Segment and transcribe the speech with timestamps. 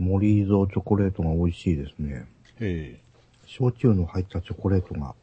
[0.00, 0.04] ん。
[0.04, 2.26] 森蔵チョコレートが美味しいですね。
[2.60, 3.00] え
[3.46, 5.14] 焼酎の入ったチョコレートが、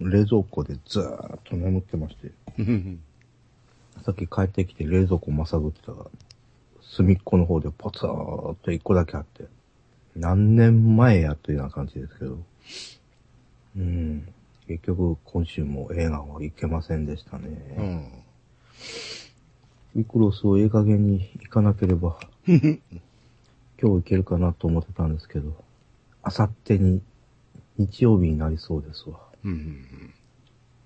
[0.00, 2.96] 冷蔵庫でずーっと眠ってまして、え。
[4.04, 5.98] さっき帰ってきて冷蔵庫まさぐってたら、
[6.82, 9.46] 隅っこの方でポツーっと一個だけあって、
[10.14, 12.38] 何年前やというような感じですけど、
[13.76, 14.28] うん。
[14.66, 17.48] 結局、今週も映画は行けませんでしたうね。
[17.48, 18.12] ん。
[19.94, 22.80] ウィクロスをええ加減に行かなければ、 今日
[23.80, 25.52] 行けるかなと思ってたんですけど、
[26.22, 27.02] あさってに
[27.76, 29.18] 日曜日になりそうですわ。
[29.44, 30.14] うんうん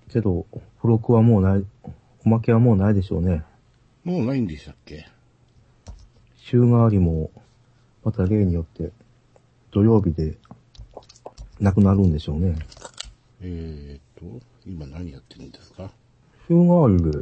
[0.09, 1.65] けど、付録はもうない、
[2.25, 3.45] おまけはもうないでしょうね。
[4.05, 4.13] うん。
[4.17, 5.07] もうないんでしたっけ？
[6.35, 7.31] 週替わりも、
[8.03, 8.91] また例によって、
[9.71, 10.37] 土曜日で、
[11.61, 12.57] なくなるんでしょうね。
[13.39, 15.89] えーと、今何やってるんですか？
[16.49, 17.19] 週替わりで、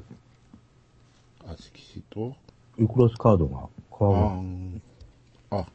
[1.46, 2.36] あ、色紙と、
[2.80, 3.70] ウィクロスカードが
[4.00, 4.82] 変
[5.52, 5.66] あ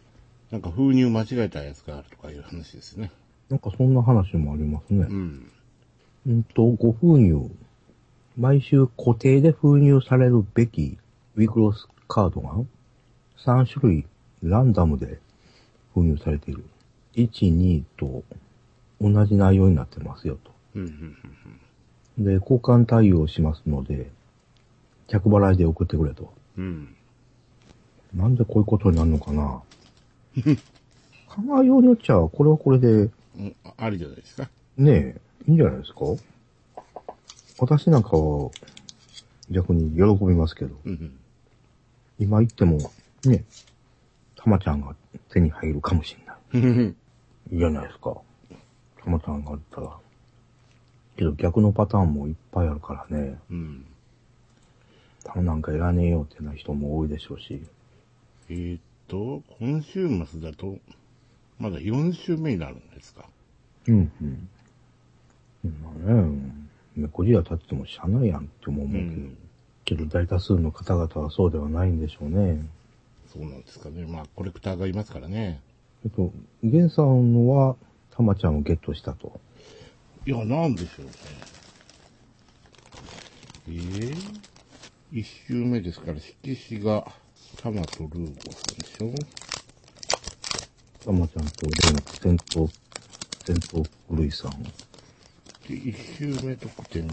[0.51, 3.11] なんか封入間違えたやつがあるとかいう話ですね。
[3.51, 5.13] なんかそんな話もありますねう。
[5.13, 5.51] ん。
[6.27, 7.51] うんと、ご封入。
[8.37, 10.99] 毎週固定で封入されるべき
[11.37, 12.55] ウィクロスカードが
[13.39, 14.07] 3種類
[14.43, 15.19] ランダムで
[15.93, 16.65] 封入されている。
[17.15, 18.25] 1、2と
[19.01, 20.51] 同じ内容になってますよと。
[20.75, 21.17] うん、
[22.19, 24.11] うん、で、交換対応しますので、
[25.07, 26.33] 着払いで送ってくれと。
[26.57, 26.97] うん。
[28.15, 29.63] なんでこういうことになるのかな？
[31.29, 33.11] 考えようによっちゃ、これはこれで、うん。
[33.37, 34.49] うんあありじゃないですか。
[34.77, 36.05] ねえ、いいんじゃないですか？
[37.59, 38.51] 私なんかは、
[39.51, 41.19] 逆に喜びますけど、うん、うん。
[42.19, 42.79] 今言っても、
[43.25, 43.45] ね、
[44.37, 44.95] たまちゃんが
[45.31, 46.37] 手に入るかもしれない。
[47.53, 48.15] いいじゃないですか。
[49.03, 49.91] たまちゃんがあったら。
[51.17, 53.39] けど逆のパターンもいっぱいあるからね。
[53.51, 53.87] うん。
[55.25, 57.63] たまなんかいらねえよってな人も多いでしょうし。
[58.49, 60.79] えーっと、今週末だと、
[61.59, 63.29] まだ4週目になるんですか？
[63.89, 64.49] うん、うん。
[65.83, 66.53] まあね、
[66.97, 69.37] めこじや立ってもしゃあないやんって思うけど、うん。
[69.85, 72.67] けど大多数の方々はそうではないんでしょうね。
[73.33, 74.07] そうなんですかね。
[74.07, 75.61] まあ、コレクターがいますからね。
[76.05, 76.33] えっと、
[76.63, 77.77] ゲンさんは、
[78.11, 79.41] たまちゃんをゲットしたと。
[80.27, 81.13] いや、なんでしょうね。
[83.67, 84.15] えー、
[85.13, 87.11] 一周目ですから、色紙が、
[87.57, 89.15] タマとルーゴさんでしょ？
[91.05, 92.71] たまちゃんとレン、戦闘、
[93.45, 94.63] 戦闘古いさん。
[94.63, 97.07] で、一周目特典、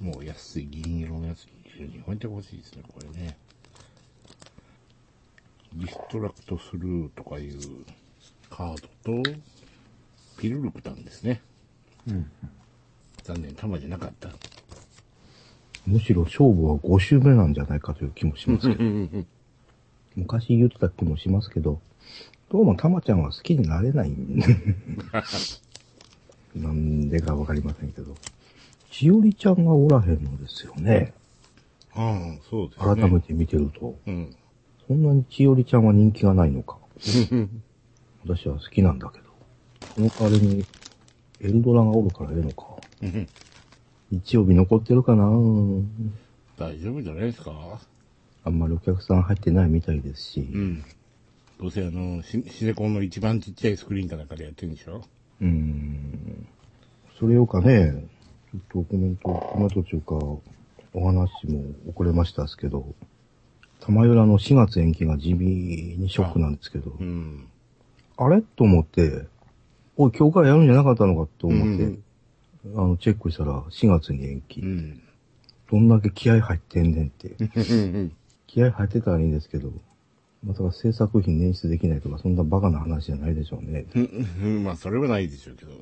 [0.00, 1.46] もう安い銀色のやつ
[1.78, 3.36] に22本いてほしいですね、これね。
[5.74, 7.58] ディストラクトスルーとかいう
[8.50, 9.30] カードと、
[10.38, 11.40] ピルルクタンですね。
[12.08, 12.30] うん。
[13.22, 14.30] 残念、玉じゃなかった。
[15.86, 18.84] むしろ勝負は5周目なんじゃないかという気もしますけど。
[20.16, 21.80] 昔言ってた気もしますけど、
[22.50, 24.12] どうもたまちゃんは好きになれない。
[26.56, 28.14] なんでかわかりませんけど。
[28.90, 31.12] しおりちゃんがおらへんのですよね。
[31.94, 32.94] ああ、そうですね。
[32.96, 33.98] 改めて見てると。
[34.06, 34.34] うん。
[34.86, 36.78] そんなに千織ちゃんは人気がないのか。
[38.24, 39.24] 私は好きなんだけど。
[39.94, 40.64] その代わりに、
[41.40, 42.76] エルドラがおるからええのか。
[44.10, 45.24] 日曜日残ってるかな？
[46.56, 47.80] 大丈夫じゃないですか？
[48.44, 50.40] あんまりお客さん入ってないみたいですし。
[50.40, 50.84] うん。
[51.58, 55.02] どうせあの、シシネコンの一番ちっちゃいスクリーンかなんかでやってるんでしょ？
[55.40, 56.46] うーん。
[57.18, 58.06] それよかね、
[58.52, 60.14] ちょっとコメント、コメント中か、
[60.92, 62.94] お話も遅れましたですけど、
[63.80, 67.48] 玉浦の4月延期が地味にショックなんですけど、うん。
[68.18, 68.40] あれ？
[68.42, 69.26] と思って、
[69.96, 72.02] おい、今日からやるんじゃなかったのかと思って、うん
[72.74, 74.60] あの、チェックしたら4月に延期。
[74.60, 75.02] うん。
[75.70, 77.36] どんだけ気合入ってんねんって。
[78.46, 79.72] 気合入ってたらいいんですけど、
[80.44, 83.86] まさか制作費捻出できないとか、そんなバカな話じゃないでしょうね。
[83.94, 83.98] う
[84.48, 85.72] んまあ、それはないでしょうけど。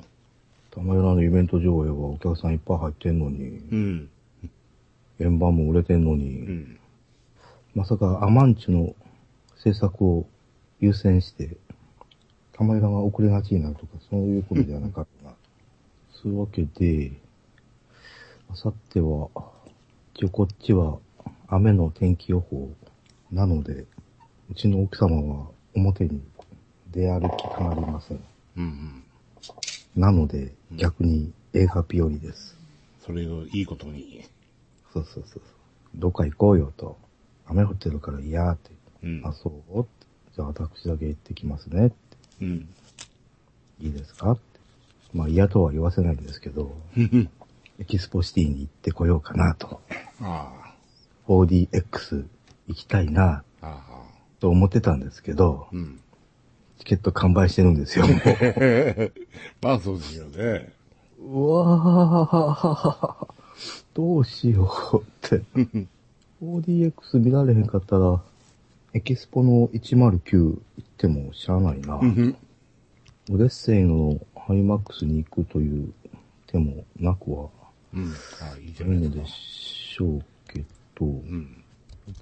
[0.71, 4.09] 玉浦のイベント上映はお客さんいっぱい入ってんのに、うん。
[5.19, 6.77] 円盤も売れてんのに、うん。
[7.75, 8.95] まさかアマンチュの
[9.55, 10.27] 制作を
[10.79, 11.57] 優先して、
[12.53, 15.07] 玉浦が遅れがちになるとか、そういうことではなかっ。
[16.25, 17.11] そういうわけで、
[18.51, 19.29] あさっては、
[20.15, 20.97] 一応こっちは
[21.47, 22.71] 雨の天気予報
[23.31, 23.85] なので、
[24.49, 26.19] うちの奥様は表に
[26.91, 28.19] 出歩きたがりません。
[28.57, 29.03] うん。
[29.95, 32.57] なので、逆に映画日和です。
[33.05, 34.23] それをいいことに。
[34.93, 35.41] そうそうそうそう。
[35.93, 36.97] どっか行こうよと。
[37.45, 38.71] 雨降ってるから嫌って。
[39.03, 39.21] うん。
[39.23, 39.79] あ、そう？
[39.81, 39.89] って
[40.35, 41.95] じゃあ私だけ行ってきますねって。
[42.41, 42.67] うん。
[43.79, 44.54] いいですかって。
[45.15, 46.75] まあ嫌とは言わせないんですけど、
[47.79, 49.81] エキスポシティに行ってこようかなと。
[50.21, 50.51] あ
[51.27, 52.25] 4DX
[52.67, 53.43] 行きたいな。
[53.61, 53.81] あ。
[53.89, 54.05] あ
[54.41, 55.99] と思ってたんですけど、うん。
[56.79, 58.05] チケット完売してるんですよ。
[58.05, 59.13] も う
[59.61, 60.73] まあそうですよね。
[61.19, 63.27] うわー、
[63.93, 65.41] どうしようって。
[66.43, 68.21] 4DX 見られへんかったら、
[68.93, 71.95] エキスポの109行ってもしゃあないな。
[71.95, 72.35] うん。
[73.31, 75.93] オデッセイのハイマックスに行くという
[76.47, 77.49] 手もなくは
[77.95, 78.13] うん。
[78.41, 78.99] あいいじゃない。
[78.99, 80.59] のですしょうけ
[80.95, 81.63] ど、うん。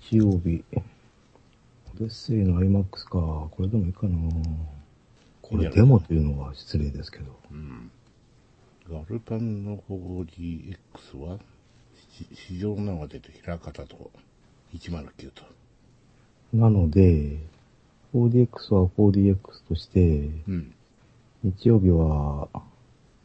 [0.09, 4.17] 日曜日、オデッセイのハイマックスか、これでもいいかな。
[5.41, 7.35] これデモというのは失礼ですけど。
[7.51, 7.91] うん。
[8.89, 11.39] ガルパンの 4DX は、
[12.11, 14.11] し市場の中でと平方と
[14.73, 15.43] 109と。
[16.53, 17.39] なので、
[18.13, 19.37] 4DX は 4DX
[19.67, 20.73] として、うん。
[21.43, 22.47] 日曜日は、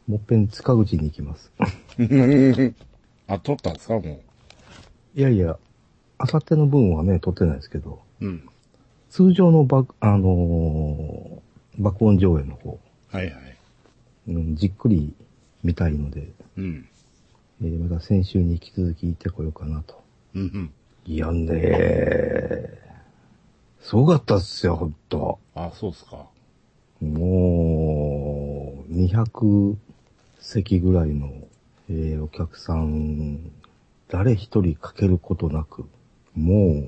[0.07, 1.51] もっぺん塚口に行きます。
[3.27, 3.99] あ、撮ったんですか？
[3.99, 4.21] も
[5.15, 5.57] いやいや、
[6.17, 8.25] あさっての分はね、撮ってないですけど、う。
[8.25, 8.43] うん。
[9.09, 11.39] 通常の爆、あのー
[11.81, 12.77] 爆音上映の方、
[13.09, 13.57] はいはい。
[14.27, 15.13] うん、じっくり
[15.63, 16.27] 見たいので、
[16.57, 16.85] うん。
[17.61, 20.03] えーまた先週に引き続き行ってこようかなと。
[20.35, 20.73] うんうん。
[21.05, 22.69] いやねー、
[23.81, 25.39] すごかったっすよ、ほんと。
[25.55, 26.25] あ、そうっすか。
[27.01, 27.09] もう、
[28.89, 29.75] 200
[30.39, 31.31] 席ぐらいの、
[31.89, 33.51] えーお客さん、
[34.07, 35.85] 誰一人かけることなく、
[36.35, 36.85] も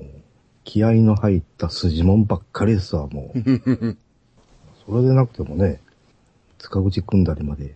[0.64, 3.38] 気合の入った筋もんばっかりですわ、もう。
[4.84, 5.80] それでなくてもね、
[6.58, 7.74] 塚口組んだりまで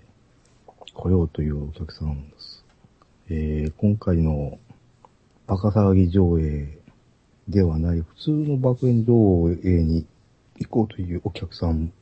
[0.93, 2.64] 来ようというお客さんです。
[3.28, 4.58] えー今回の
[5.46, 6.78] バカ騒ぎ上映
[7.49, 10.05] ではない、普通の爆炎上映に
[10.58, 11.93] 行こうというお客さん、で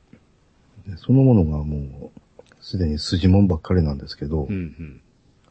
[0.96, 2.20] そのものがもう、
[2.60, 5.00] すでに筋もんばっかりなんですけど、うんうん。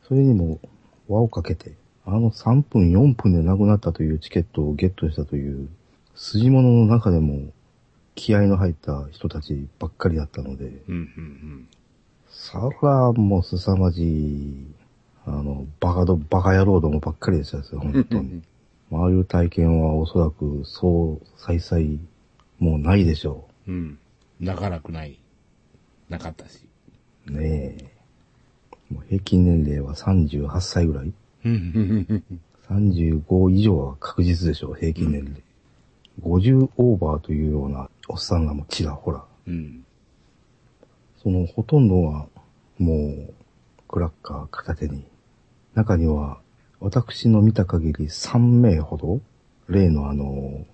[0.08, 0.60] それにも
[1.08, 1.76] 輪をかけて、
[2.06, 5.70] あの3分4分で亡くなったというチケットをゲットしたという、
[6.16, 7.52] 筋物の中でも
[8.16, 11.68] 気合の入った人たちばっかりだったので、うんうん
[12.34, 14.66] さらもう凄まじい、
[15.26, 18.42] あの、バカど、バカ野郎どもばっかりでしたですよ、本当に。
[18.92, 22.00] ああいう体験はおそらくそう、再々、
[22.60, 23.74] もうないでしょうん。
[23.74, 24.00] うん。
[24.40, 25.20] 長らくない。
[26.10, 26.68] なかったし。
[27.28, 27.32] う。
[27.32, 27.94] ねえ。
[28.94, 31.14] もう平均年齢は38歳ぐらい
[31.46, 32.24] うん。
[32.70, 35.44] 35以上は確実でしょう、平均年齢。
[36.22, 39.24] 50オーバーというようなおっさんがもうちらほら。
[39.48, 39.86] うん。
[41.22, 42.28] そのほとんどは
[42.78, 42.96] も
[43.30, 43.34] う
[43.88, 45.06] クラッカー片手に。
[45.74, 46.40] 中には
[46.80, 49.22] 私の見た限り3名ほど、
[49.68, 50.66] 例のあの、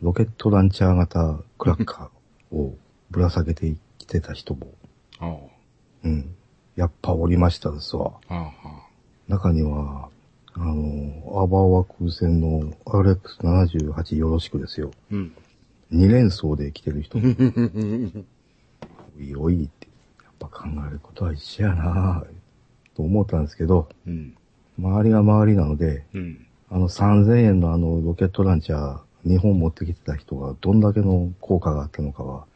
[0.00, 2.76] ロケットランチャー型クラッカーを
[3.10, 3.66] ぶら下げて
[4.08, 4.74] きてた人も、
[5.20, 5.36] あ
[6.04, 6.34] うん。
[6.76, 8.14] やっぱおりましたですわ。
[8.28, 8.34] あ。
[8.34, 8.68] ああ。
[8.68, 8.88] あ
[9.28, 10.08] 中には、
[10.54, 14.90] あの、アバオワ空戦の RX78 よろしくですよ。
[15.12, 15.36] うん。
[15.90, 17.24] 二連装で来てる人も、
[19.18, 19.88] おいおいって、
[20.24, 24.34] やっぱ考えることは一緒やなぁ、と思ったんですけど、うん。
[24.78, 26.46] 周りが周りなので、うん。
[26.70, 32.46] あの3000円のあのロケットランチャー、日本持ってきてた人がどんだけの効果があったのかは、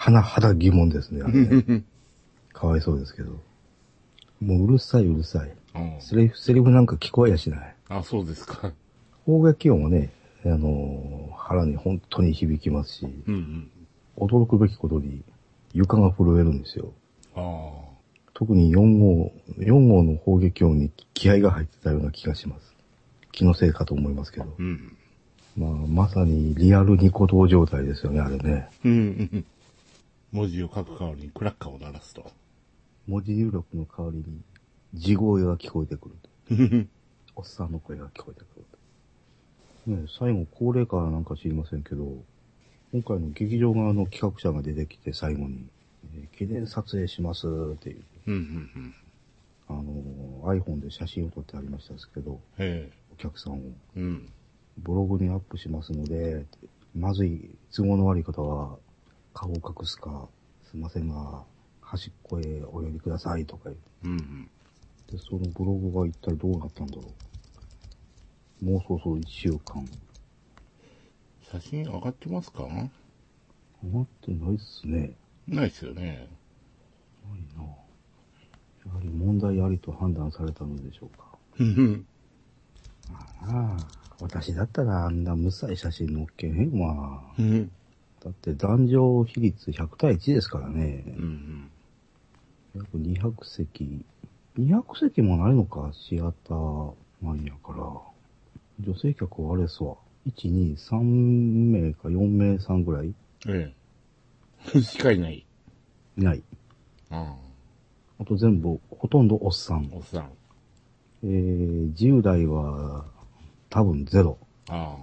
[0.00, 1.84] 甚だ疑問ですね、あれね。
[2.52, 3.32] かわいそうですけど。
[4.40, 5.52] もううるさいうるさい。
[5.74, 7.76] あセリフ、セリフなんか聞こえやしない。
[7.90, 8.72] あ、そうですか。
[9.26, 10.10] 砲撃音はね、
[10.44, 13.70] あのー腹に本当に響きますし、うんうん。
[14.16, 15.22] 驚くべきことに
[15.72, 16.92] 床が震えるんですよ。
[17.34, 17.90] ああ。
[18.34, 22.74] 特に4号、4号の砲撃音に気合が入ってたような気がします。
[23.32, 24.54] 気のせいかと思いますけど。
[24.58, 24.96] うん。
[25.56, 28.68] まあ、まさにリアルニコ動状態ですよね、あれね。
[28.84, 28.94] うんう
[29.36, 29.44] ん。
[30.32, 32.30] 文字を書く代わりにクラッカーを鳴らすと。
[33.08, 34.24] 文字入力の代わりに、
[34.94, 36.10] 地声が聞こえてく
[36.48, 36.88] る。
[37.34, 38.60] おっさんの声が聞こえてく
[39.88, 39.96] る。
[40.02, 42.22] ね最後、高齢化なんか知りませんけど、
[42.92, 45.66] 今回の劇場側の企画者が出てきて最後に、
[46.14, 48.94] えー記念撮影しますっていう、うんうん
[49.68, 52.40] あのー iPhone で写真を撮ってありましたですけど、
[53.12, 53.56] お客さんを
[53.96, 54.00] え。
[54.00, 54.28] うん。
[54.78, 56.46] ブログにアップしますので、
[56.94, 58.78] まずい都合の悪い方は
[59.34, 60.28] 顔を隠すか、
[60.70, 61.44] すいませんが、
[61.80, 64.50] 端っこへお寄りくださいとか言ってうんうん。
[65.10, 67.02] で、そのブログが一体どうなったんだろ
[68.62, 68.64] う。
[68.64, 69.88] もうそろそろ一週間。
[71.50, 72.64] 写真上がってますか？
[73.82, 75.12] 上がってないっすね。
[75.48, 76.28] ないっすよね。
[77.24, 77.64] ないな。
[78.86, 81.24] やはり問題ありと判断されたのでしょうか。
[81.58, 82.06] うん
[83.42, 83.76] ああ、
[84.20, 87.22] 私だったらあんな無彩写真載っけへんわ。
[87.38, 87.70] うん。
[88.24, 91.04] だって男女比率100対1ですからね。
[91.06, 91.70] うん
[92.74, 94.04] 約200席。
[94.58, 97.84] 200席もないのか、シアターマンやから。
[98.78, 99.96] 女性客はあれっすわ。
[100.26, 103.14] 1、2、3名か4名さんぐらい
[103.48, 103.72] え
[104.74, 104.80] え。
[104.82, 105.46] しかいない？
[106.18, 106.42] いない。
[107.10, 107.34] あ
[108.18, 109.96] あと全部、ほとんどおっさんあ。。
[109.96, 110.30] おっさん。
[111.24, 113.04] えー、10代は
[113.70, 114.38] 多分ゼロ。
[114.68, 114.96] ああ。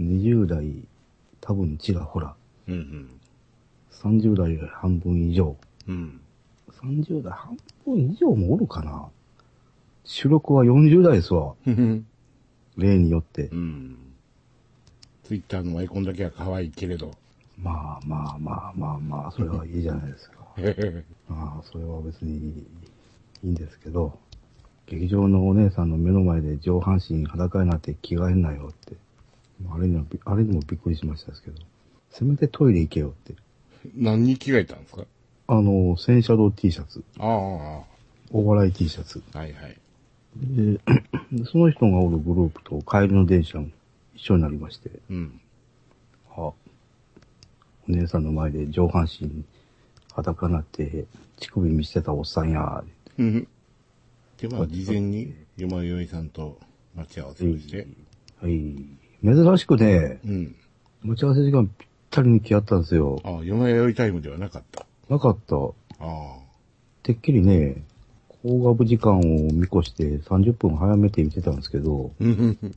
[0.00, 0.88] 20代
[1.40, 2.36] 多分ちらほら。
[2.72, 3.20] うんうん。
[3.90, 5.56] 30代半分以上。
[5.86, 6.20] うん。
[6.70, 9.08] 30代半分以上もおるかな
[10.04, 11.54] 主力は40代ですわ。
[12.76, 13.56] 例によってう。
[13.56, 13.96] ん。
[15.24, 17.12] ツイッターのアイコンだけは可愛いけれど。
[17.58, 20.38] まあまあまあまあまあ、それはいいじゃないですか。
[21.28, 22.66] まあ、それは別に
[23.42, 24.18] いいんですけど、
[24.86, 28.96] 劇場のお姉さんの目の前で上半身裸になって着替えんなよって。
[29.70, 31.56] あれにはび、あれにもびっくりしましたですけど、
[32.12, 33.34] せめてトイレ行けよって。
[33.96, 35.04] 何に着替えたんですか？
[35.48, 37.82] あの、戦車道 T シャツ、ああ、あ
[38.30, 39.22] お笑い T シャツ。
[39.34, 39.76] あはいはい。
[40.36, 40.80] で、
[41.44, 43.68] その人がおるグループと帰りの電車も
[44.14, 45.40] 一緒になりまして、うん。
[46.30, 46.54] あ、お
[47.88, 49.44] 姉さんの前で上半身
[50.12, 51.06] 裸になって
[51.38, 52.84] 乳首見せてたおっさんや、
[53.16, 53.48] ふ ふ
[54.38, 56.58] で、まあ、事前に、よまよいさんと
[56.94, 57.86] 待ち合わせをして。
[58.40, 58.74] はい。
[59.24, 60.54] 珍しくね、うん。
[61.02, 63.20] 待ち合わせ時間ぴったりに来合ったんですよ。
[63.24, 64.86] ああ、よまよいタイムではなかった。
[65.08, 65.56] なかった。
[65.56, 66.36] ああ。
[67.02, 67.82] てっきりね、
[68.42, 72.70] 高額時間を見越して30分早めて見てたんですけど、ふふふぴっ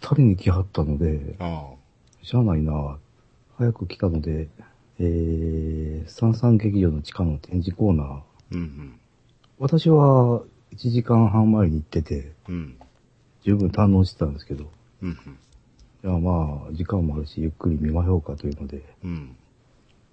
[0.00, 1.70] たりに来はったので、あ
[2.22, 2.98] しゃあないな。
[3.56, 4.48] 早く来たので、
[4.98, 8.06] えー、三三劇場の地下の展示コーナー。
[8.06, 8.22] あ。
[8.50, 9.00] うん
[9.58, 10.42] 私は
[10.74, 12.54] 1時間半前に行ってて、うん。
[12.54, 12.78] うん。
[13.42, 14.70] 十分堪能してたんですけど、
[15.02, 15.18] うん
[16.06, 19.10] いやまあ、時間もあるし、ゆっくり見ましょうかというので、うん。
[19.10, 19.36] うん。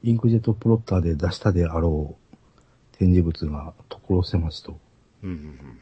[0.02, 4.76] インクジェットプロッターで出したであろう展示物が所狭しと
[5.22, 5.80] うんうん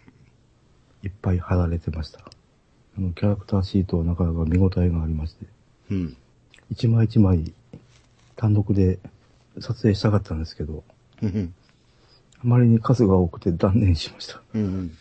[1.02, 2.20] いっぱい貼られてました。
[2.20, 5.46] あの、キャラクターシートはなかなか見応えがありまして、
[5.92, 5.98] うん。
[5.98, 6.18] うん。
[6.70, 7.54] 一枚一枚
[8.36, 9.00] 単独で
[9.62, 10.84] 撮影したかったんですけど、
[11.22, 11.50] ふふ
[12.40, 14.42] あまりに数が多くて断念しました。
[14.54, 14.98] うんうん。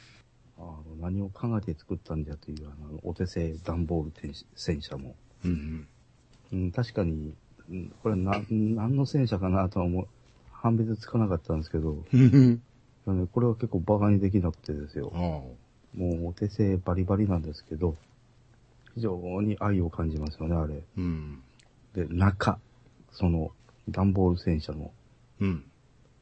[1.01, 5.15] 何を考えて作ったんじゃというあのお手製段ボール天戦車も。
[5.45, 5.87] うん
[6.53, 7.35] うん、確かに、
[7.71, 10.07] うんこれな、何の戦車かなとは思う、
[10.53, 12.05] 判別つかなかったんですけど、
[13.33, 15.13] これは結構バカにできなくてですよ。
[15.97, 17.97] もうお手製バリバリなんですけど、
[18.95, 20.83] 非常に愛を感じますよね、あれ。
[20.99, 21.43] うん。
[21.95, 22.59] で、中、
[23.13, 23.53] その、
[23.89, 24.91] 段ボール戦車の
[25.41, 25.65] うん。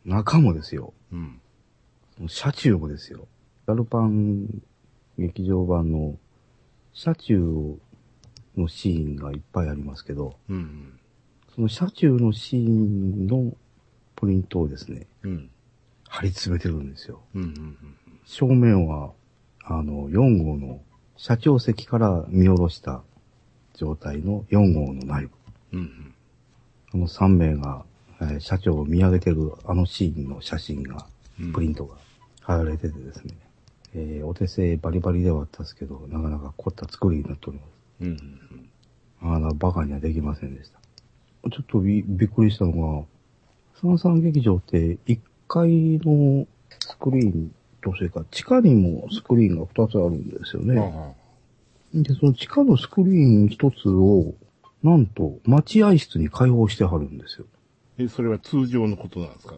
[0.04, 0.92] 中もですよ。
[1.12, 1.40] うん。
[2.16, 3.26] その車中もですよ。
[3.66, 4.62] ガルパン
[5.18, 6.16] 劇場版の
[6.92, 7.78] 車中
[8.56, 10.98] のシーンがいっぱいありますけど、うん。
[11.54, 13.52] その車中のシーンの
[14.16, 15.50] プリントをですね、うん。
[16.08, 17.20] 貼り詰めてるんですよ。
[17.34, 17.42] うん。
[17.42, 17.76] うん。
[18.24, 19.12] 正面は、
[19.64, 20.80] あの、4号の
[21.16, 23.02] 社長席から見下ろした
[23.74, 25.30] 状態の4号の内部。
[25.72, 26.14] うん。
[26.94, 27.84] あの3名が、
[28.20, 31.06] えー社長を見上げてるあのシーンの写真が、
[31.40, 31.52] うん。
[31.52, 31.96] プリントが
[32.40, 33.34] 貼られててですね、
[33.94, 37.70] えーお手製バリバリではあったんですけど、なかなか凝った作りになっております。
[38.02, 38.68] うん。
[39.22, 40.78] あら、バカにはできませんでした。
[41.50, 43.04] ちょっとびびっくりしたのが、
[43.80, 45.68] 三三劇場って1階
[46.04, 46.46] の
[46.80, 50.78] スクリーンと、それから地下にもスクリーンが2つあるんですよね。
[50.80, 51.12] あ
[52.02, 54.34] で、その地下のスクリーン1つを、
[54.82, 57.46] なんと、待合室に開放してはるんですよ。
[57.98, 59.54] え、それは通常のことなんですか？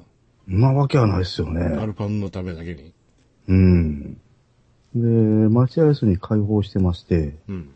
[0.47, 1.87] なわけはないですよアね。
[1.87, 2.93] ルパンのためだけに。
[3.49, 4.21] うん。
[4.95, 5.01] で、
[5.49, 7.71] 待合室に開放してまして、うん。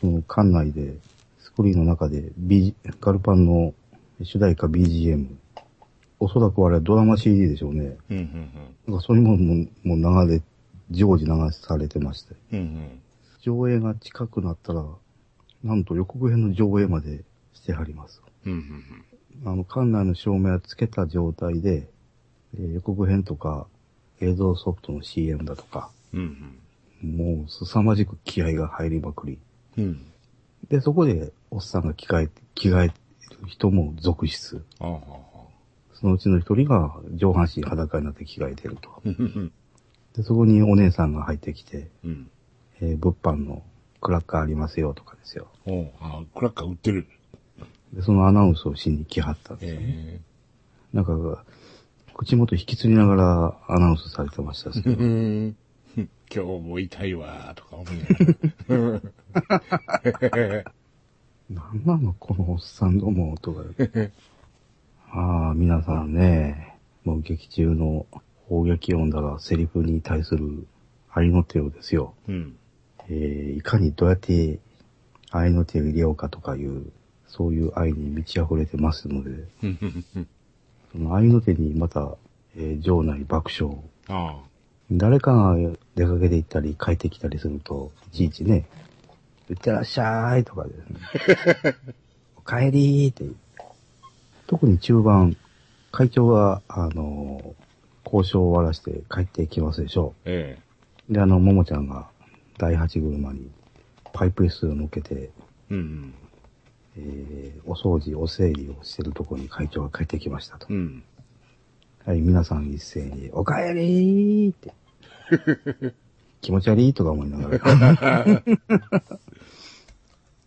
[0.00, 0.94] その館内で、
[1.38, 3.74] スクリーンの中で、B、ガルパンの
[4.22, 5.26] 主題歌 BGM。
[6.20, 7.96] おそらくあれはドラマ CD でしょうね。
[8.10, 8.18] うん。
[8.18, 8.50] うん。
[8.86, 10.42] なんかそういうものももう流れ、
[10.90, 12.34] 常時流されてまして。
[12.52, 12.58] うん。
[12.58, 13.00] うん。
[13.40, 14.84] 上映が近くなったら、
[15.64, 18.20] なんと予告編の上映までしてはります。
[18.44, 18.52] うん。
[18.52, 19.48] うん。
[19.52, 21.88] あの、館内の照明はつけた状態で、
[22.56, 23.66] えー予告編とか
[24.20, 26.58] 映像ソフトの CM だとか、うん。
[27.02, 29.38] もう凄まじく気合が入りまくり。
[29.76, 30.06] うん。
[30.68, 32.92] で、そこでおっさんが着替えて、着替える
[33.46, 34.64] 人も続出。
[34.80, 35.28] ああ。
[35.94, 39.02] そのうちの一人が上半身裸になって着替えてると。
[39.04, 39.52] うん。
[40.14, 42.30] で、そこにお姉さんが入ってきて、うん。
[42.80, 43.62] えー物販の
[44.00, 45.48] クラッカーありますよとかですよ。
[45.66, 47.06] おうあクラッカー売ってる。
[47.92, 49.86] で、そのアナウンスをしに来はったんですよね。
[49.88, 50.20] え
[50.92, 51.44] なんか、
[52.18, 54.90] 口元引きつりながらアナウンスされてましたしえ。
[54.90, 55.56] うん。
[55.96, 57.96] 今日も痛いわ、とか思い
[58.68, 60.64] ながら。
[61.48, 63.62] なんなのこのおっさんどもとか。
[65.12, 68.04] ああ、皆さんね、もう劇中の
[68.48, 70.66] 砲撃音だがセリフに対する
[71.12, 72.14] 愛の手をですよ。
[72.26, 72.56] うん。
[73.08, 74.58] えー、いかにどうやって
[75.30, 76.90] 愛の手を入れようかとかいう、
[77.28, 79.44] そういう愛に満ち溢れてますので、
[80.92, 82.16] その愛の手にまた、
[82.56, 83.76] えー場内爆笑。
[84.08, 84.38] あ
[84.90, 85.56] 誰かが
[85.94, 88.66] 出かけて行ったり帰ってきたりすると、いちいちね、
[89.50, 91.76] いってらっしゃいとかですね。
[92.36, 93.26] お帰りーって。
[94.46, 95.36] 特に中盤、
[95.92, 97.54] 会長が、あの
[98.04, 100.58] 交渉を終わらして帰ってきますでしょあ、え
[101.10, 101.12] う。
[101.12, 102.08] で、あの、ももちゃんが
[102.56, 103.50] 第八車に
[104.14, 105.30] パイプ椅子を乗っけて、え。
[105.70, 106.14] うん
[106.98, 110.76] えーお掃除、お整理をしてるところに会長が帰ってきましたとうん。
[110.76, 110.80] う。
[110.80, 111.02] ん。
[112.06, 114.72] はい、皆さん一斉に、おかえりーって。
[116.40, 116.94] 気持ち悪い？
[116.94, 118.42] とか思いながら。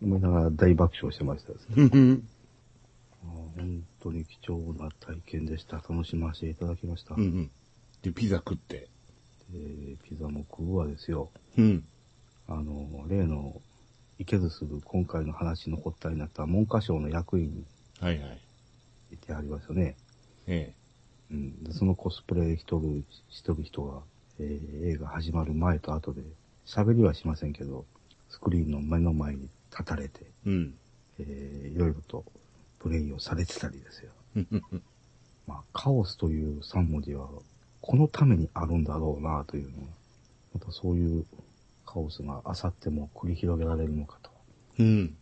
[0.01, 2.19] 思いながら大爆笑してましたですね。
[3.21, 5.75] 本当に貴重な体験でした。
[5.77, 7.13] 楽しませていただきました。
[7.15, 7.51] うん。
[8.01, 8.87] で、ピザ食って。
[9.53, 11.29] えーピザも食うわですよ。
[11.57, 11.83] うん。
[12.47, 13.61] あの、例の、
[14.21, 17.65] 池津すぐ今回の話の発端になった文科省の役員に
[17.99, 18.39] はいはい。
[19.13, 19.95] いてありますよね。
[20.45, 20.73] え
[21.31, 24.01] うん、でそのコスプレしとる、しとる人が、
[24.39, 26.21] えー映画始まる前と後で、
[26.67, 27.85] 喋りはしませんけど、
[28.29, 30.49] スクリーンの目の前に立たれて、え。
[30.49, 30.73] うん。
[31.19, 32.23] えーいろいろと
[32.77, 34.11] プレイをされてたりですよ。
[34.35, 34.61] うん
[35.47, 37.27] まあ、カオスという3文字は、
[37.81, 39.83] このためにあるんだろうなというのが、
[40.53, 41.25] またそういう
[41.91, 44.31] カオスがあさっても繰り広げられるのかと。
[44.79, 45.17] うん。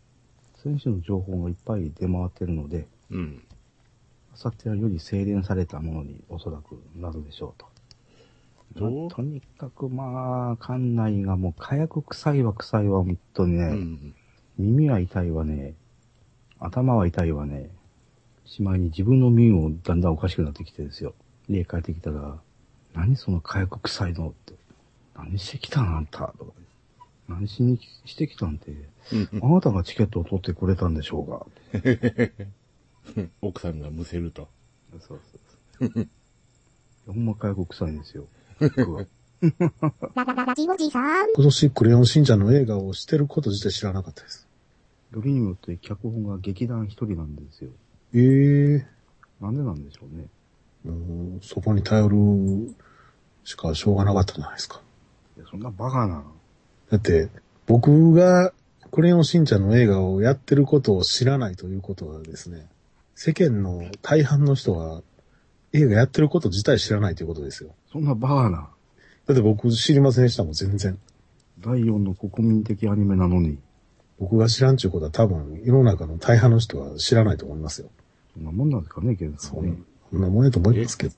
[0.62, 3.42] 選手の情報がいっぱい出回ってるので、うん。
[4.32, 7.66] あさってはより精錬されたものにおそらくなるでしょうと。
[8.80, 14.14] まあとにかくまあ、館内がもう火薬臭いは臭いわ、本当にね、うん。
[14.56, 15.74] 耳は痛いわね、
[16.60, 17.68] 頭は痛いわね、
[18.44, 21.14] しまいに自分の耳もだんだんおかしくなってきてですよ。
[21.48, 22.38] 家帰ってきたら、
[22.94, 24.54] 何その火薬臭いのって。
[25.16, 26.59] 何してきたんあんたとか。
[27.30, 28.72] 何しにしてきたんって。
[29.40, 31.46] あなたがチケットを取ってくれたんでしょうが。
[33.40, 34.48] 奥さんがむせると。
[34.98, 35.20] そう
[35.80, 36.08] そうそう。
[37.06, 38.26] ほんま火薬臭いんですよ。
[38.58, 39.06] 僕は。
[39.40, 39.54] 今
[41.36, 44.46] 年クレヨンしんちゃんの映画をしてること自体知らなかったです。
[45.12, 47.70] よりによって脚本が劇団一人なんですよ。
[48.12, 48.86] ええ
[49.40, 50.26] なんでなんでしょうね。
[50.84, 52.74] もうそこに頼る
[53.44, 54.82] しかしょうがなかったじゃないですか。
[55.36, 56.22] いやそんなバカな。
[56.90, 57.28] だって、
[57.66, 58.52] 僕が
[58.90, 62.68] クレヨンしんちゃんの映画をやってることを知らないということはですね、
[63.14, 65.02] 世間の大半の人は
[65.72, 67.70] 映画やってること自体知らないということですよ。
[67.92, 68.68] そんなバカな。
[69.26, 70.98] だって僕知りませんでしたもん、全然。
[71.60, 73.58] 第4の国民的アニメなのに、
[74.18, 77.90] 僕が知らんちゅうことは多分世の中の大半の人は知らないと思いますよ。
[78.34, 79.76] そんなもんなんですかね、ケンさそんんね。
[80.10, 81.14] そんなもんやと思いますけど。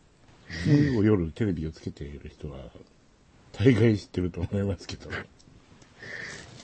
[1.02, 2.58] 夜テレビをつけている人は、
[3.52, 5.08] 大概知ってると思いますけど。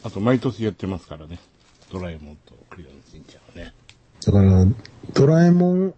[0.05, 1.39] あと、毎年やってますからね。
[1.93, 3.75] ドラえもんとクレヨンしんちゃんはね。
[4.25, 4.67] だから、
[5.15, 5.95] ドラえもん、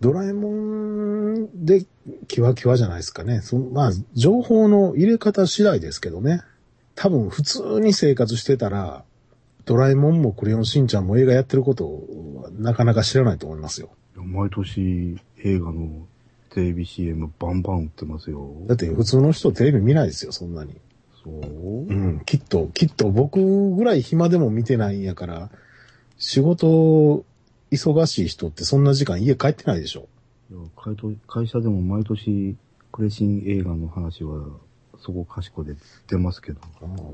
[0.00, 1.86] ドラえもんで、
[2.28, 3.40] キワキワじゃないですかね。
[3.40, 6.42] そのまあ、情報の入れ方次第ですけどね。
[6.94, 9.04] 多分、普通に生活してたら、
[9.64, 13.88] ドラえもんもクレヨンしんちゃんも映画やってることはなかなか知らないと思いますよ。
[14.14, 16.06] 毎年映画の
[16.50, 18.50] テレビ CM バンバン売ってますよ。
[18.66, 20.76] だって普通の人テレビ見ないですよ、そんなに。
[21.24, 21.32] そう？
[21.32, 25.50] うん、きっと、きっと僕ぐらい暇でも見てないんやから、
[26.18, 27.24] 仕事
[27.70, 30.06] 忙しい人ってそんな時間家帰ってないでしょ。
[30.50, 32.54] いや会と会社でも毎年
[32.92, 34.44] クレシン映画の話は
[35.00, 35.74] そこかしこで
[36.06, 36.60] 出ますけど。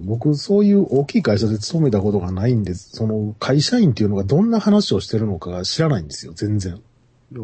[0.03, 6.75] 僕、そういう大きい会社で勤めたことがないんで、その会社員っていうのがどんな話をしてるのかが知らないんですよ、全然。
[6.75, 6.77] い
[7.35, 7.41] や、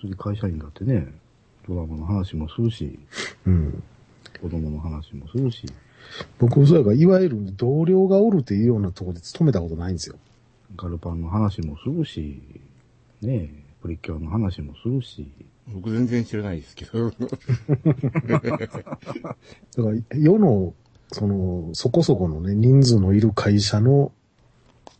[0.00, 1.06] それで会社員だってね、
[1.68, 2.98] ドラマの話もするし、
[3.46, 3.82] うん。
[4.40, 5.66] 子供の話もするし、
[6.38, 10.16] 僕、そうやから、いわゆる同僚がおるっていうようなところで勤めたことないんですよ。
[10.76, 12.40] ガルパンの話もするし、
[13.20, 13.50] ねえ、
[13.82, 15.28] プリキュアの話もするし、
[15.68, 17.10] 僕全然知らないですけど。
[17.10, 17.26] だか
[19.76, 20.74] ら、世の、
[21.12, 24.12] その、そこそこのね、人数のいる会社の